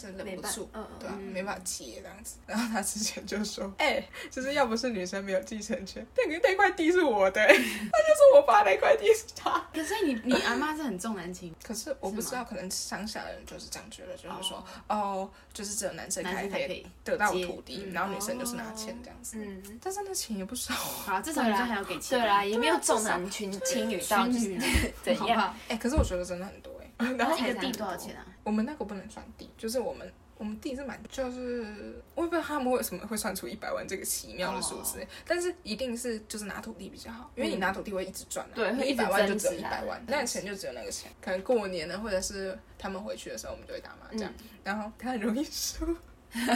[0.01, 2.37] 真的忍不住，嗯对啊，没办法接这样子。
[2.47, 19.37] 然后他之前就说：“哎，就是要不是女生没有继承权，那个那块地是我的。” 他就是：“我爸那块地是他。”可是你你阿妈是很重男轻， 可是我不知道，可能乡下的人就是这样觉得，就是说哦，就是只有男生才可以得到土地，然后女生就是拿钱这样子。
[19.39, 20.73] 嗯，但是那钱也不少
[21.07, 22.19] 啊，至少女生还要给钱。
[22.19, 25.55] 对啦，也没有重男轻轻女怎样。
[25.67, 26.72] 哎，可是我觉得真的很多哎。
[27.17, 28.25] 然后一个地多少钱啊？
[28.43, 44.29] 我们那个不能算地，就是我们我们地是蛮，就是我也不知道他们为什么会算出一百万这个奇妙的数字，但是一定是就是拿土地比较好，因为你拿土地会一直赚，对，一百万就只有一百万，那钱就只有那个钱，可能过年呢，或者是他们回去的时候，我们就会打麻将，
[44.63, 45.95] 然后 他很容易输，
[46.31, 46.55] 他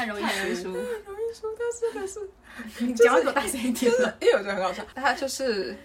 [0.00, 0.22] 很容易
[0.54, 2.08] 输，容易输，但是但
[2.72, 5.76] 是你讲话给我大声一点，因为我觉得很好笑，他就是。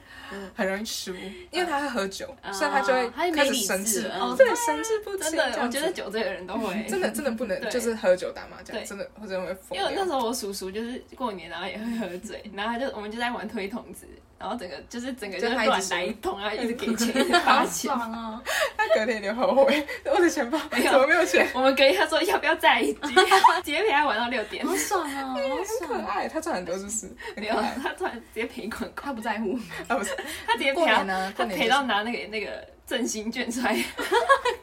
[0.55, 1.13] 很容易输，
[1.51, 4.03] 因为他会喝酒，所以他就会开始神志，
[4.37, 5.31] 对，神志不清。
[5.31, 9.77] 真的，我觉得酒醉的人都会， 真的真的不能，就是喝酒打麻将，真的或者会疯。
[9.77, 14.07] 因为那时候我叔叔就是过年，然后也会喝醉，然后他就我们就在玩推筒子。
[14.41, 18.41] 然后整个就是整个就是乱来一通啊，一直给钱，一直发钱啊！
[18.75, 21.47] 他隔天就后悔， 我的钱包怎么没有钱？
[21.53, 23.13] 我们隔天他说要不要再一局，
[23.63, 25.35] 直接陪他玩到六点，好爽啊！
[25.35, 27.15] 很可爱，他赚很多，是不是？
[27.35, 33.77] 没有，他突然直接赔款，他不在乎，他不是，他直接赔他，他赔到拿那个那个振兴券出来，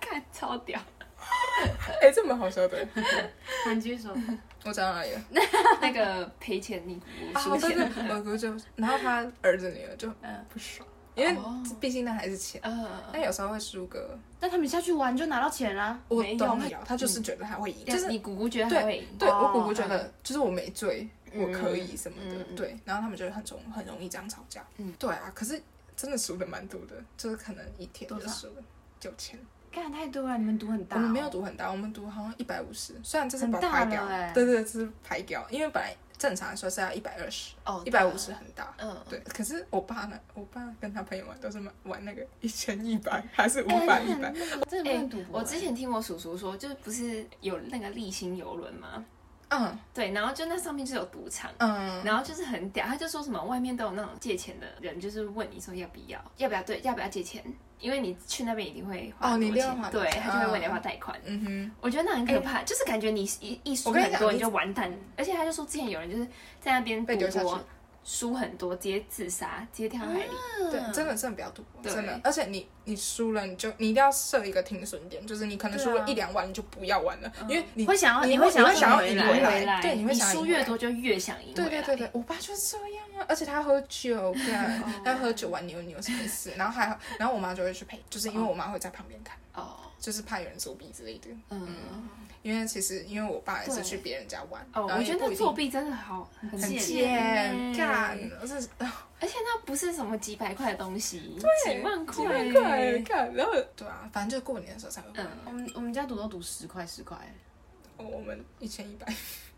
[0.01, 0.81] 看超屌！
[2.02, 2.87] 哎，这么好笑的，
[3.64, 4.14] 韩剧说。
[4.64, 5.22] 我讲哪里了？
[5.80, 7.00] 那个赔钱你
[7.38, 11.34] 输钱，我姑就，然后他儿子女儿就嗯不爽，因为
[11.80, 12.61] 毕竟那还是钱，
[13.12, 25.62] 但有时候会输个，但他们下去玩就拿到钱了，我懂，他就是觉得他会赢，就是你姑姑觉得他会赢，对我姑姑觉得就是我没醉，我可以什么的，对，然后他们就很容很容易这样吵架，嗯，对啊，可是
[25.96, 28.62] 真的输的蛮多的，就是可能一天就输了
[28.98, 29.38] 九千。
[29.79, 30.97] 干太多了，你们赌很大。
[30.97, 39.21] 我们没有赌很大，我们赌好像一百五十，虽然这是把排掉，对对，这是排掉，因为本来正常来说是要一百二十，哦，一百五十很大，嗯，对。
[39.21, 40.19] 可是我爸呢？
[40.35, 44.33] 我爸跟他朋友玩都是玩那个一千一百 还是五百一百？
[44.85, 49.05] 哎，我之前听我叔叔说，就是不是有那个立新游轮吗？
[49.48, 57.42] 嗯，对，然后就那上面就有赌场，嗯，然后就是很屌，他就说什么外面都有那种借钱的人，就是问你说要不要，要不要对，要不要借钱。
[57.80, 61.16] 因为你去那边一定会花很多钱，对，他就会问你要不要贷款。
[61.24, 61.44] 嗯。
[61.44, 64.92] 哼，我觉得那很可怕，就是感觉你一一输很多你就完蛋。
[65.16, 66.26] 而且他就说之前有人就是
[66.61, 67.61] 在那边赌博
[68.09, 70.31] 输很多，直接自杀，直接跳海里。
[70.71, 72.18] 对，真的真的不要赌博，真的。
[72.25, 81.53] 而且你你输了，你就你一定要设一个停损点，就是你可能输了一两万，你就不要玩了，因为你会想要，你会想要想要赢回来，对，你会想输越多就越想赢。
[81.53, 84.35] 对对对对，我爸就是这样啊，而且他喝酒，
[85.05, 91.68] 他喝酒玩牛牛什么事，然后还然后我妈就会去陪，就是因为我妈会在旁边看，哦，就是怕有人作弊之类的，嗯。
[92.40, 97.74] 因为其实，因为我爸也是去别人家玩，哦，我觉得作弊真的好很贱，
[99.20, 102.24] 而且那不是什么几百块的东西，对，几万块，
[103.34, 103.86] 然后对。
[103.88, 107.18] 啊，反正就过年的时候才会，嗯，我们我们家赌都赌十块十块，
[107.96, 109.12] 我们一千一百，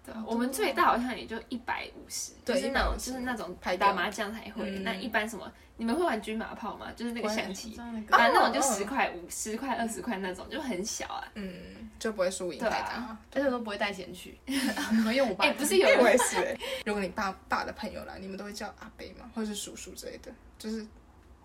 [0.05, 5.51] 对，我们最大好像也就一百五十，就是那种就是那种打麻将才会，那一般什么。
[5.76, 6.88] 你们会玩军马炮吗？
[6.94, 11.24] 就是那个象棋，反正那种就十块五、十块二十块那种，就很小啊。
[11.34, 11.55] 嗯，
[11.98, 14.38] 就不会输赢太大，而且都不会带钱去。
[14.44, 16.55] 因为我爸哎，不是有 我也是哎。
[16.84, 19.30] 如果你爸爸的朋友来，你们都会叫阿伯吗？
[19.34, 20.30] 或者是叔叔之类的？
[20.59, 20.86] 就是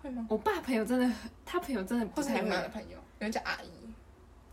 [0.01, 0.25] 会吗？
[0.29, 1.09] 我爸朋友真的，
[1.45, 2.41] 他朋友真的不太会。
[2.41, 3.69] 你妈的朋友，有人叫阿姨。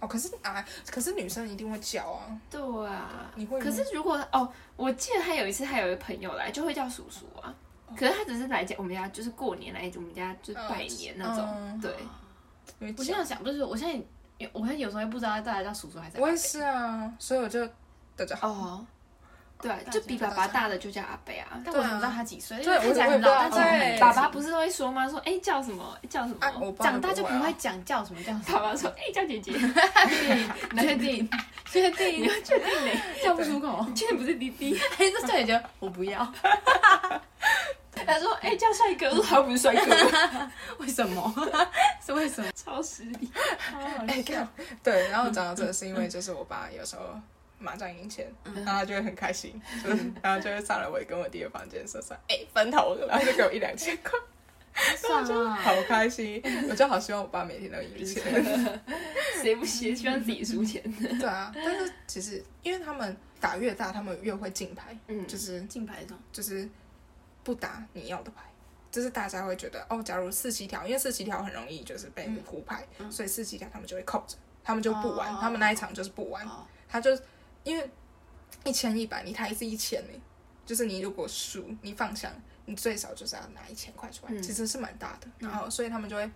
[0.02, 2.26] 哦，可是啊，可是女生一定会叫啊。
[2.50, 3.60] 对啊，你会。
[3.60, 7.54] 可是如果哦，我记得他有一次，他有一个朋友来，就会叫叔叔啊。
[7.96, 11.94] 可是他只是来家，我们家就是过年来我们家就拜年那种，对。
[12.98, 13.86] 我现在想，不是我现
[14.40, 16.20] 在，我现在有时候也不知道大家叫叔叔还是。
[16.20, 17.64] 我也是啊，所以我就
[18.16, 18.84] 大家好。
[19.62, 21.46] 对，就比爸爸大的就叫阿贝啊。
[21.64, 22.58] 但我怎么知道他几岁？
[22.62, 25.08] 对，看起来很老，但是爸爸不是都会说吗？
[25.08, 26.74] 说哎叫什么叫什么？
[26.80, 28.44] 长大就不会讲叫什么叫什么。
[28.52, 29.52] 爸爸说哎叫姐姐。
[30.76, 31.30] 确定？
[31.70, 32.22] 确定？
[32.22, 33.00] 你要确定嘞？
[33.22, 33.86] 叫不出口。
[33.94, 34.76] 确定不是弟弟？
[34.96, 35.62] 还是叫姐姐？
[35.78, 36.30] 我不要。
[38.04, 41.32] 他说：“哎，叫帅哥，他又不是帅哥，为什么？
[42.04, 42.50] 是为什么？
[42.52, 43.30] 超失礼。
[44.08, 44.24] 哎，
[44.82, 47.02] 对，然后讲到这个，是因为就是我爸有时候
[47.62, 49.60] 麻将赢钱，然后他就会很开心，
[50.22, 54.18] 然后就会上来我跟我弟的房间说说，哎，分头，然后 就给我一两千块，
[55.08, 58.22] 然后就好开心，我就好希望我爸每天都赢钱，
[59.42, 60.82] 谁不希希望自己输钱？
[61.18, 66.68] 对啊，但是其实因为他们打越大，他们越会进牌，嗯，就是进牌中，就是。”
[67.44, 68.42] 不打你要的牌，
[68.88, 77.10] 就是大家会觉得哦，假如四七条，因为四七条很容易就是被胡牌，嗯、所以四七条他们就会扣着，他们就不玩，哦、他们那一场就是不玩，哦、他就
[77.64, 77.90] 因为
[78.64, 80.22] 一千一百，你台是一千呢，
[80.66, 82.32] 就是你如果输，你放下，
[82.66, 86.30] 你最少就是要拿一千块出来，嗯、其实是蛮大的，然后所以他们就会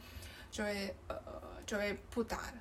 [0.51, 1.17] 就会呃
[1.67, 2.53] 就会不打，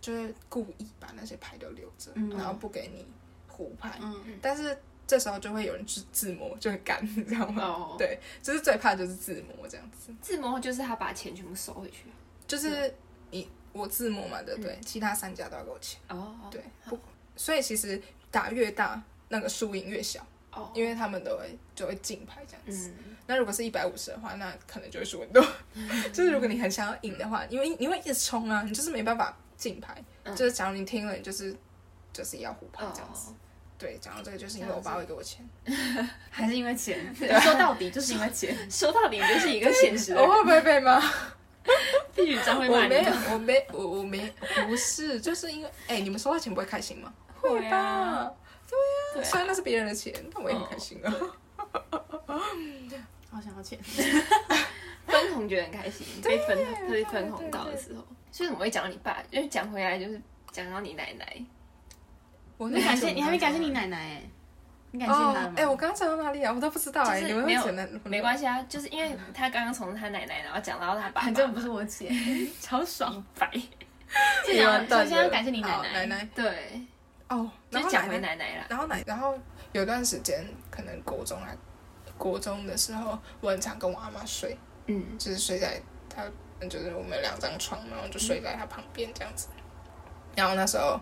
[0.00, 3.06] 就会故意把那些牌都留着，嗯、然后不给你
[3.48, 4.76] 胡牌，嗯、但是。
[5.06, 7.98] 这时候就会有人自自摸，就很干，你知道吗？Oh.
[7.98, 10.10] 对，就是最怕就是自摸这样子。
[10.22, 12.06] 自摸就是他把钱全部收回去，
[12.46, 12.94] 就是
[13.30, 14.72] 你我自摸嘛，对不对？
[14.72, 16.00] 嗯、其他三家都要给我钱。
[16.08, 16.50] 哦，oh.
[16.50, 16.98] 对，不，
[17.36, 20.20] 所以其实打越大，那个输赢越小。
[20.52, 20.68] 哦，oh.
[20.76, 22.88] 因为他们都会就会竞拍这样子。
[22.90, 25.44] 嗯、那如果是一百五十的话，那可能就会输很多。
[26.12, 29.94] 就是如果你很想要赢的话，因为你会一直冲啊，你就是没办法竞拍。
[30.22, 31.54] 嗯、就是假如你听了，你就是
[32.12, 33.28] 就是要胡拍这样子。
[33.28, 33.36] Oh.
[33.76, 35.44] 对，讲到这个，就是因为我爸会给我钱，
[36.30, 37.12] 还是因为钱？
[37.16, 40.14] 说到底就是因为钱， 说到底就是一个现实。
[40.14, 41.02] 我会不会被骂？
[42.14, 42.94] 必须张会骂你。
[42.94, 44.32] 我没，我没，我我没，
[44.68, 47.12] 不是，就是因为，哎，你们收到钱不会开心吗？
[47.50, 48.30] 会吧？
[48.68, 51.12] 对呀，虽然那是别人的钱，但我也很开心啊。
[53.30, 53.78] 好想要钱，
[55.06, 58.04] 分红觉得很开心，被分被分红到的时候。
[58.30, 59.22] 所以怎么会讲到你爸？
[59.30, 60.20] 因为讲回来就是
[60.50, 61.44] 讲到你奶奶。
[62.56, 64.22] 我你感谢你还没感谢你奶奶哎，
[64.92, 65.54] 你感谢他吗？
[65.56, 66.52] 哎，我刚刚讲到哪里啊？
[66.52, 67.20] 我都不知道哎。
[67.20, 67.64] 你们没有
[68.04, 72.10] 没关系啊，就是因为他刚刚从他奶奶，然后讲到他爸，反正不是我姐，
[72.60, 73.50] 超爽白。
[74.46, 76.80] 这样，首先要感谢你奶奶，奶奶对
[77.28, 78.66] 哦，然后讲回奶奶了。
[78.68, 79.38] 然后奶，然后
[79.72, 81.56] 有段时间可能国中还
[82.16, 84.56] 国中的时候，我很常跟我阿妈睡，
[84.86, 86.24] 嗯，就是睡在她，
[86.68, 89.48] 就是我们两张床，然后就睡在她旁边这样子。
[90.36, 91.00] 然后那时候。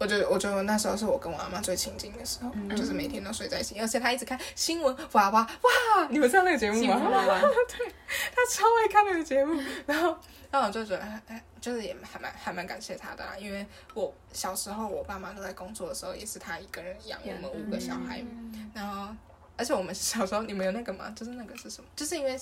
[0.00, 6.96] 我觉得，我觉得那时候是我跟我阿妈最亲近的时候，嗯、就是每天都睡在一起，而且她一直看新闻娃娃哇，你们知道那个节目吗？
[6.96, 7.38] 娃娃
[7.68, 7.86] 对，
[8.34, 10.16] 她超爱看那个节目，然后，
[10.50, 19.14] 然后我就觉得，哎，就是也还蛮还蛮感谢她的啦，因为我小时候我爸妈都在工作的时候，也是她一个人养我们五个小孩，嗯、然后，
[19.58, 21.12] 而且我们小时候你们有那个吗？
[21.14, 21.90] 就是那个是什么？
[21.94, 22.40] 就是因为。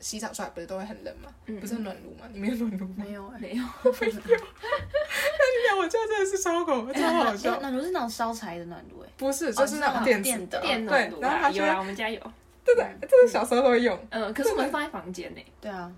[0.00, 1.28] 洗澡出来不是都会很冷吗？
[1.60, 2.28] 不是暖炉吗？
[2.32, 2.94] 你没有暖炉吗？
[2.98, 4.20] 没有，没有，没有。
[4.20, 7.60] 那你讲我家真的是烧口，超好笑。
[7.60, 11.20] 暖炉 是那种烧柴的暖炉，哎，不是，就是那种电的电暖炉。
[11.20, 12.20] 然后他有啊，我们家有。
[12.64, 13.98] 对的，就是小时候都会用。
[14.10, 15.40] 嗯，可是我们放在房间呢。
[15.60, 15.90] 对啊。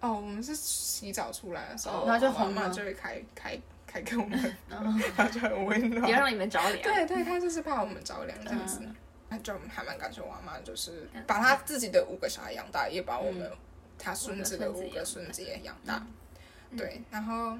[0.00, 6.82] 哦，我们是洗澡出来的时候，然后就红嘛，就会开开开给我们，然后就很温暖，要让你们着凉。
[6.82, 8.80] 对对，他就是怕我们着凉这样子。
[9.38, 13.50] 就还蛮感谢我妈妈，就是把她自己的五个小孩养大，也把我们
[13.98, 16.04] 她孙子的五个孙子也养大。
[16.76, 17.50] 对，然后，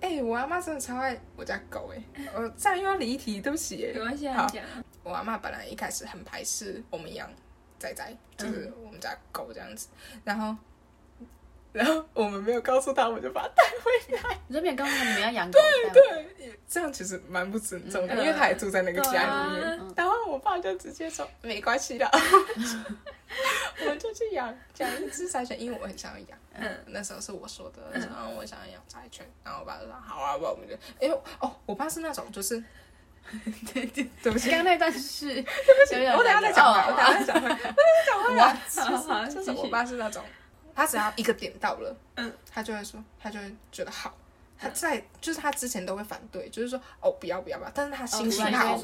[0.00, 2.02] 哎、欸，我阿妈真的超爱我家狗哎，
[2.34, 3.90] 我这样又要离题，对不起。
[3.94, 4.46] 没关系，好，
[5.02, 7.28] 我阿妈本来一开始很排斥我们养
[7.78, 9.88] 仔仔，就是我们家狗这样子，
[10.24, 10.56] 然后。
[11.72, 14.38] 然后我们没有告诉他，我就把他带回来。
[14.46, 15.58] 你这边告诉他你们要养狗？
[15.90, 16.41] 对对，
[16.72, 19.80] 这样其实蛮不尊重的，因为他也住在那个家里面。
[19.94, 22.08] 然后我爸就直接说没关系的，
[23.80, 24.48] 我们就去养
[24.78, 26.38] 养一只柴犬，因为我很想要养。
[26.54, 32.56] 嗯，那时候是我说的，然后我想要养柴犬，然后我爸就说好啊，我们就因为哦，我爸是那种就是，
[33.74, 39.26] 对对对不起，刚刚那段是，对不起，我等下再讲话，我等下再讲话，我等下再讲话。
[39.26, 40.24] 就是我爸是那种。
[40.74, 44.16] 他只要一个点到了，嗯，他就会说，他就会觉得好。
[44.62, 47.70] 他在就是他之前都会反对，就是说哦不要不要不要。
[47.74, 48.78] 但是他心情好，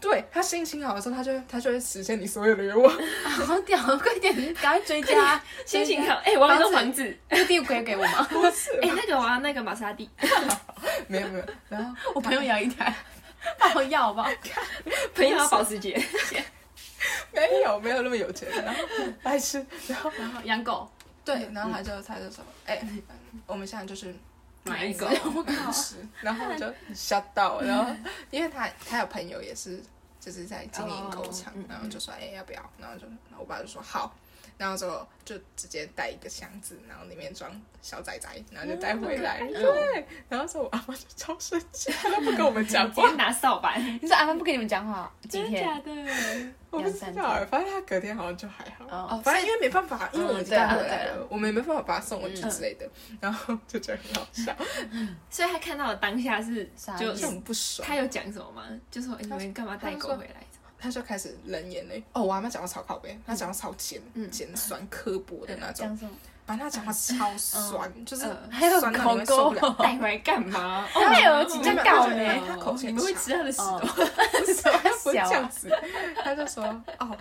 [0.00, 2.92] 对他心情好的时候，他就他就会实现你所有的愿望。
[3.24, 5.40] 好屌，快点赶快追加。
[5.64, 8.26] 心情好，哎，我要个房子， 那第五可以给我吗？
[8.30, 10.10] 不是，哎，那个我要那个玛莎拉蒂。
[11.06, 12.92] 没有没有，然后我朋友养一台，
[13.58, 14.28] 帮我要吧。
[15.14, 16.02] 朋友要保时捷。
[17.32, 18.80] 没有没有那么有钱，然后
[19.22, 20.90] 爱吃，然后然后养狗。
[21.24, 22.82] 对，然后他就他就说，哎，
[23.46, 24.12] 我们现在就是
[24.64, 25.06] 买一个，
[26.20, 27.90] 然后我就吓到，然后
[28.30, 29.82] 因为他他有朋友也是
[30.20, 32.62] 就是在经营狗场，然后就说，哎，要不要？
[32.78, 33.06] 然后就
[33.38, 34.14] 我爸就说好。
[34.60, 37.50] 然后之后就直接带一个箱子，然后里面装
[37.80, 39.38] 小仔仔，然后就带回来。
[39.38, 43.74] 对，然后说我阿妈就超生气，他都不跟我们讲话，直接拿扫把。
[43.76, 45.10] 你说阿妈不跟你们讲话？
[45.30, 45.90] 真的假的？
[46.68, 48.84] 我不知道，反正他隔天好像就还好。
[49.16, 52.86] 哦，反正因为没办法，因为我们带回来了，我们也没办法把他送回去之类的。
[53.18, 54.54] 然后就觉得很好笑。
[55.30, 57.88] 所以他看到的当下是就很不爽。
[57.88, 58.66] 他有讲什么吗？
[58.90, 60.44] 就说你们干嘛带狗回来？
[60.80, 64.00] 他就开始冷言嘞，哦，我还没讲到超靠北，他讲到超尖、
[64.30, 65.86] 尖酸刻薄的那种，
[66.46, 70.88] 反正他讲话超酸， 就是还有口沟， 带回来干嘛？
[70.92, 72.42] 他有几这样搞呢？
[72.48, 73.78] 他口气很差，你们会吃他的屎吗？
[73.80, 75.70] 不是，他不会这样子，
[76.24, 76.64] 他就说，
[76.98, 77.16] 哦，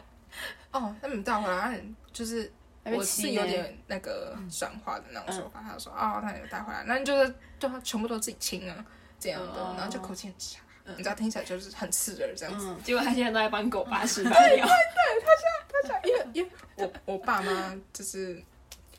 [0.72, 1.80] 哦，那你带回来，
[2.12, 2.51] 就是
[2.86, 8.86] 我是有点那个酸化的那种说法，他就说，哦，那你带回来，那你就是对他全部都自己亲啊，
[9.20, 10.36] 这样的，然后就口气很
[10.90, 11.00] 强。
[11.00, 14.40] 你知道听起来就是很刺耳这样子，结果他现在都在帮狗把屎把尿。
[14.40, 18.42] 对对对，他现在他现在因为 因为我我爸妈就是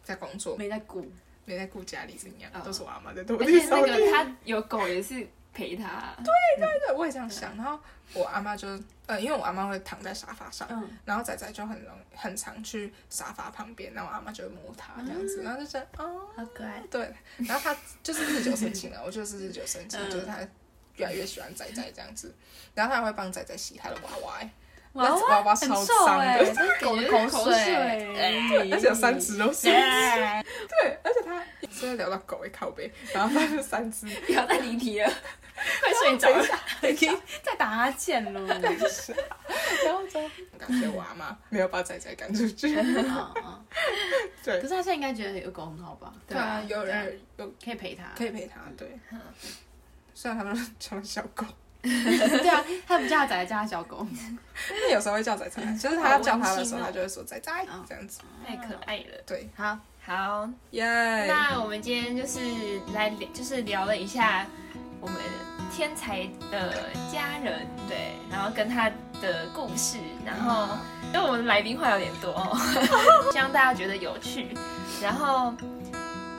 [0.05, 1.11] 在工作，没在顾，
[1.45, 3.45] 没在顾家里怎样，都是我阿妈在拖地。
[3.45, 6.15] 而且那个 他有狗也是陪他。
[6.19, 7.57] 对对对，我也这样想。
[7.57, 7.79] 然后
[8.15, 8.69] 我阿妈就
[9.07, 10.69] 呃，因为我阿妈会躺在沙发上，
[11.05, 16.83] 然后仔仔就很容很常去沙发旁边，然后我阿妈就会摸它这样子，然后就觉得哦，好可爱。
[16.91, 20.39] 对，然后他就是日久生情了，我就是日久生情，就是他。
[21.01, 22.35] 越来越喜欢仔仔这样子，
[22.75, 24.39] 然后他还会帮仔仔洗他的娃娃，
[24.93, 26.45] 那娃娃超脏的，
[26.81, 27.53] 狗的口水，
[28.71, 35.11] 而且有三只都是， 对，而且他现在聊到狗会靠背，然后他就三只，不要再离题了，
[35.81, 36.45] 快睡着了，
[36.91, 40.21] 已经在打哈欠了，然后就
[40.59, 42.75] 感谢我阿妈没有把仔仔赶出去，
[44.43, 46.13] 对，可是他现在应该觉得有狗很好吧？
[46.27, 48.99] 对啊，有人有可以陪他，可以陪他，对。
[50.15, 51.45] 虽然他们叫小狗，
[51.83, 54.07] 对啊，他不叫仔仔，叫他小狗。
[54.69, 59.23] 那有时候会叫仔仔，就是他要叫他的时候，他就会说仔仔这样子，太可爱了。
[59.27, 60.85] 对，好，好，耶。
[61.27, 62.41] 那我们今天就是
[62.93, 64.47] 来，就是聊了一下
[65.01, 65.17] 我们
[65.73, 68.91] 天才的家人，对，然后跟他
[69.23, 70.69] 的故事，然后
[71.15, 72.57] 因为我们来宾话有点多哦，
[73.33, 74.55] 希望大家觉得有趣，
[75.01, 75.55] 然后。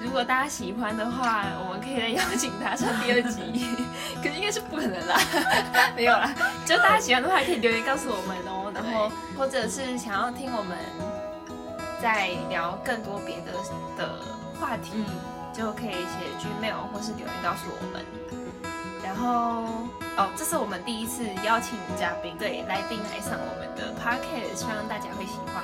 [0.04, 3.78] 如果大家喜欢的话，我们可以再邀请他上第二集，
[4.22, 5.20] 可是应该是不可能啦，
[5.96, 6.34] 没有啦。
[6.66, 8.72] 就大家喜欢的话，可以留言告诉我们哦。
[8.74, 10.78] 然后，或者是想要听我们
[12.02, 13.52] 再聊更多别的
[13.98, 14.10] 的
[14.60, 15.06] 话题，
[15.54, 18.04] 就可以写 Gmail 或是留言告诉我们。
[19.04, 19.88] 然后，
[20.18, 25.62] 哦，这是我们第一次邀请嘉宾，对，来宾来上我们的 Podcast，希望大家会喜欢。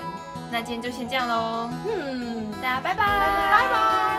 [0.51, 4.16] 那今天就先这样喽，嗯，大家拜拜拜拜。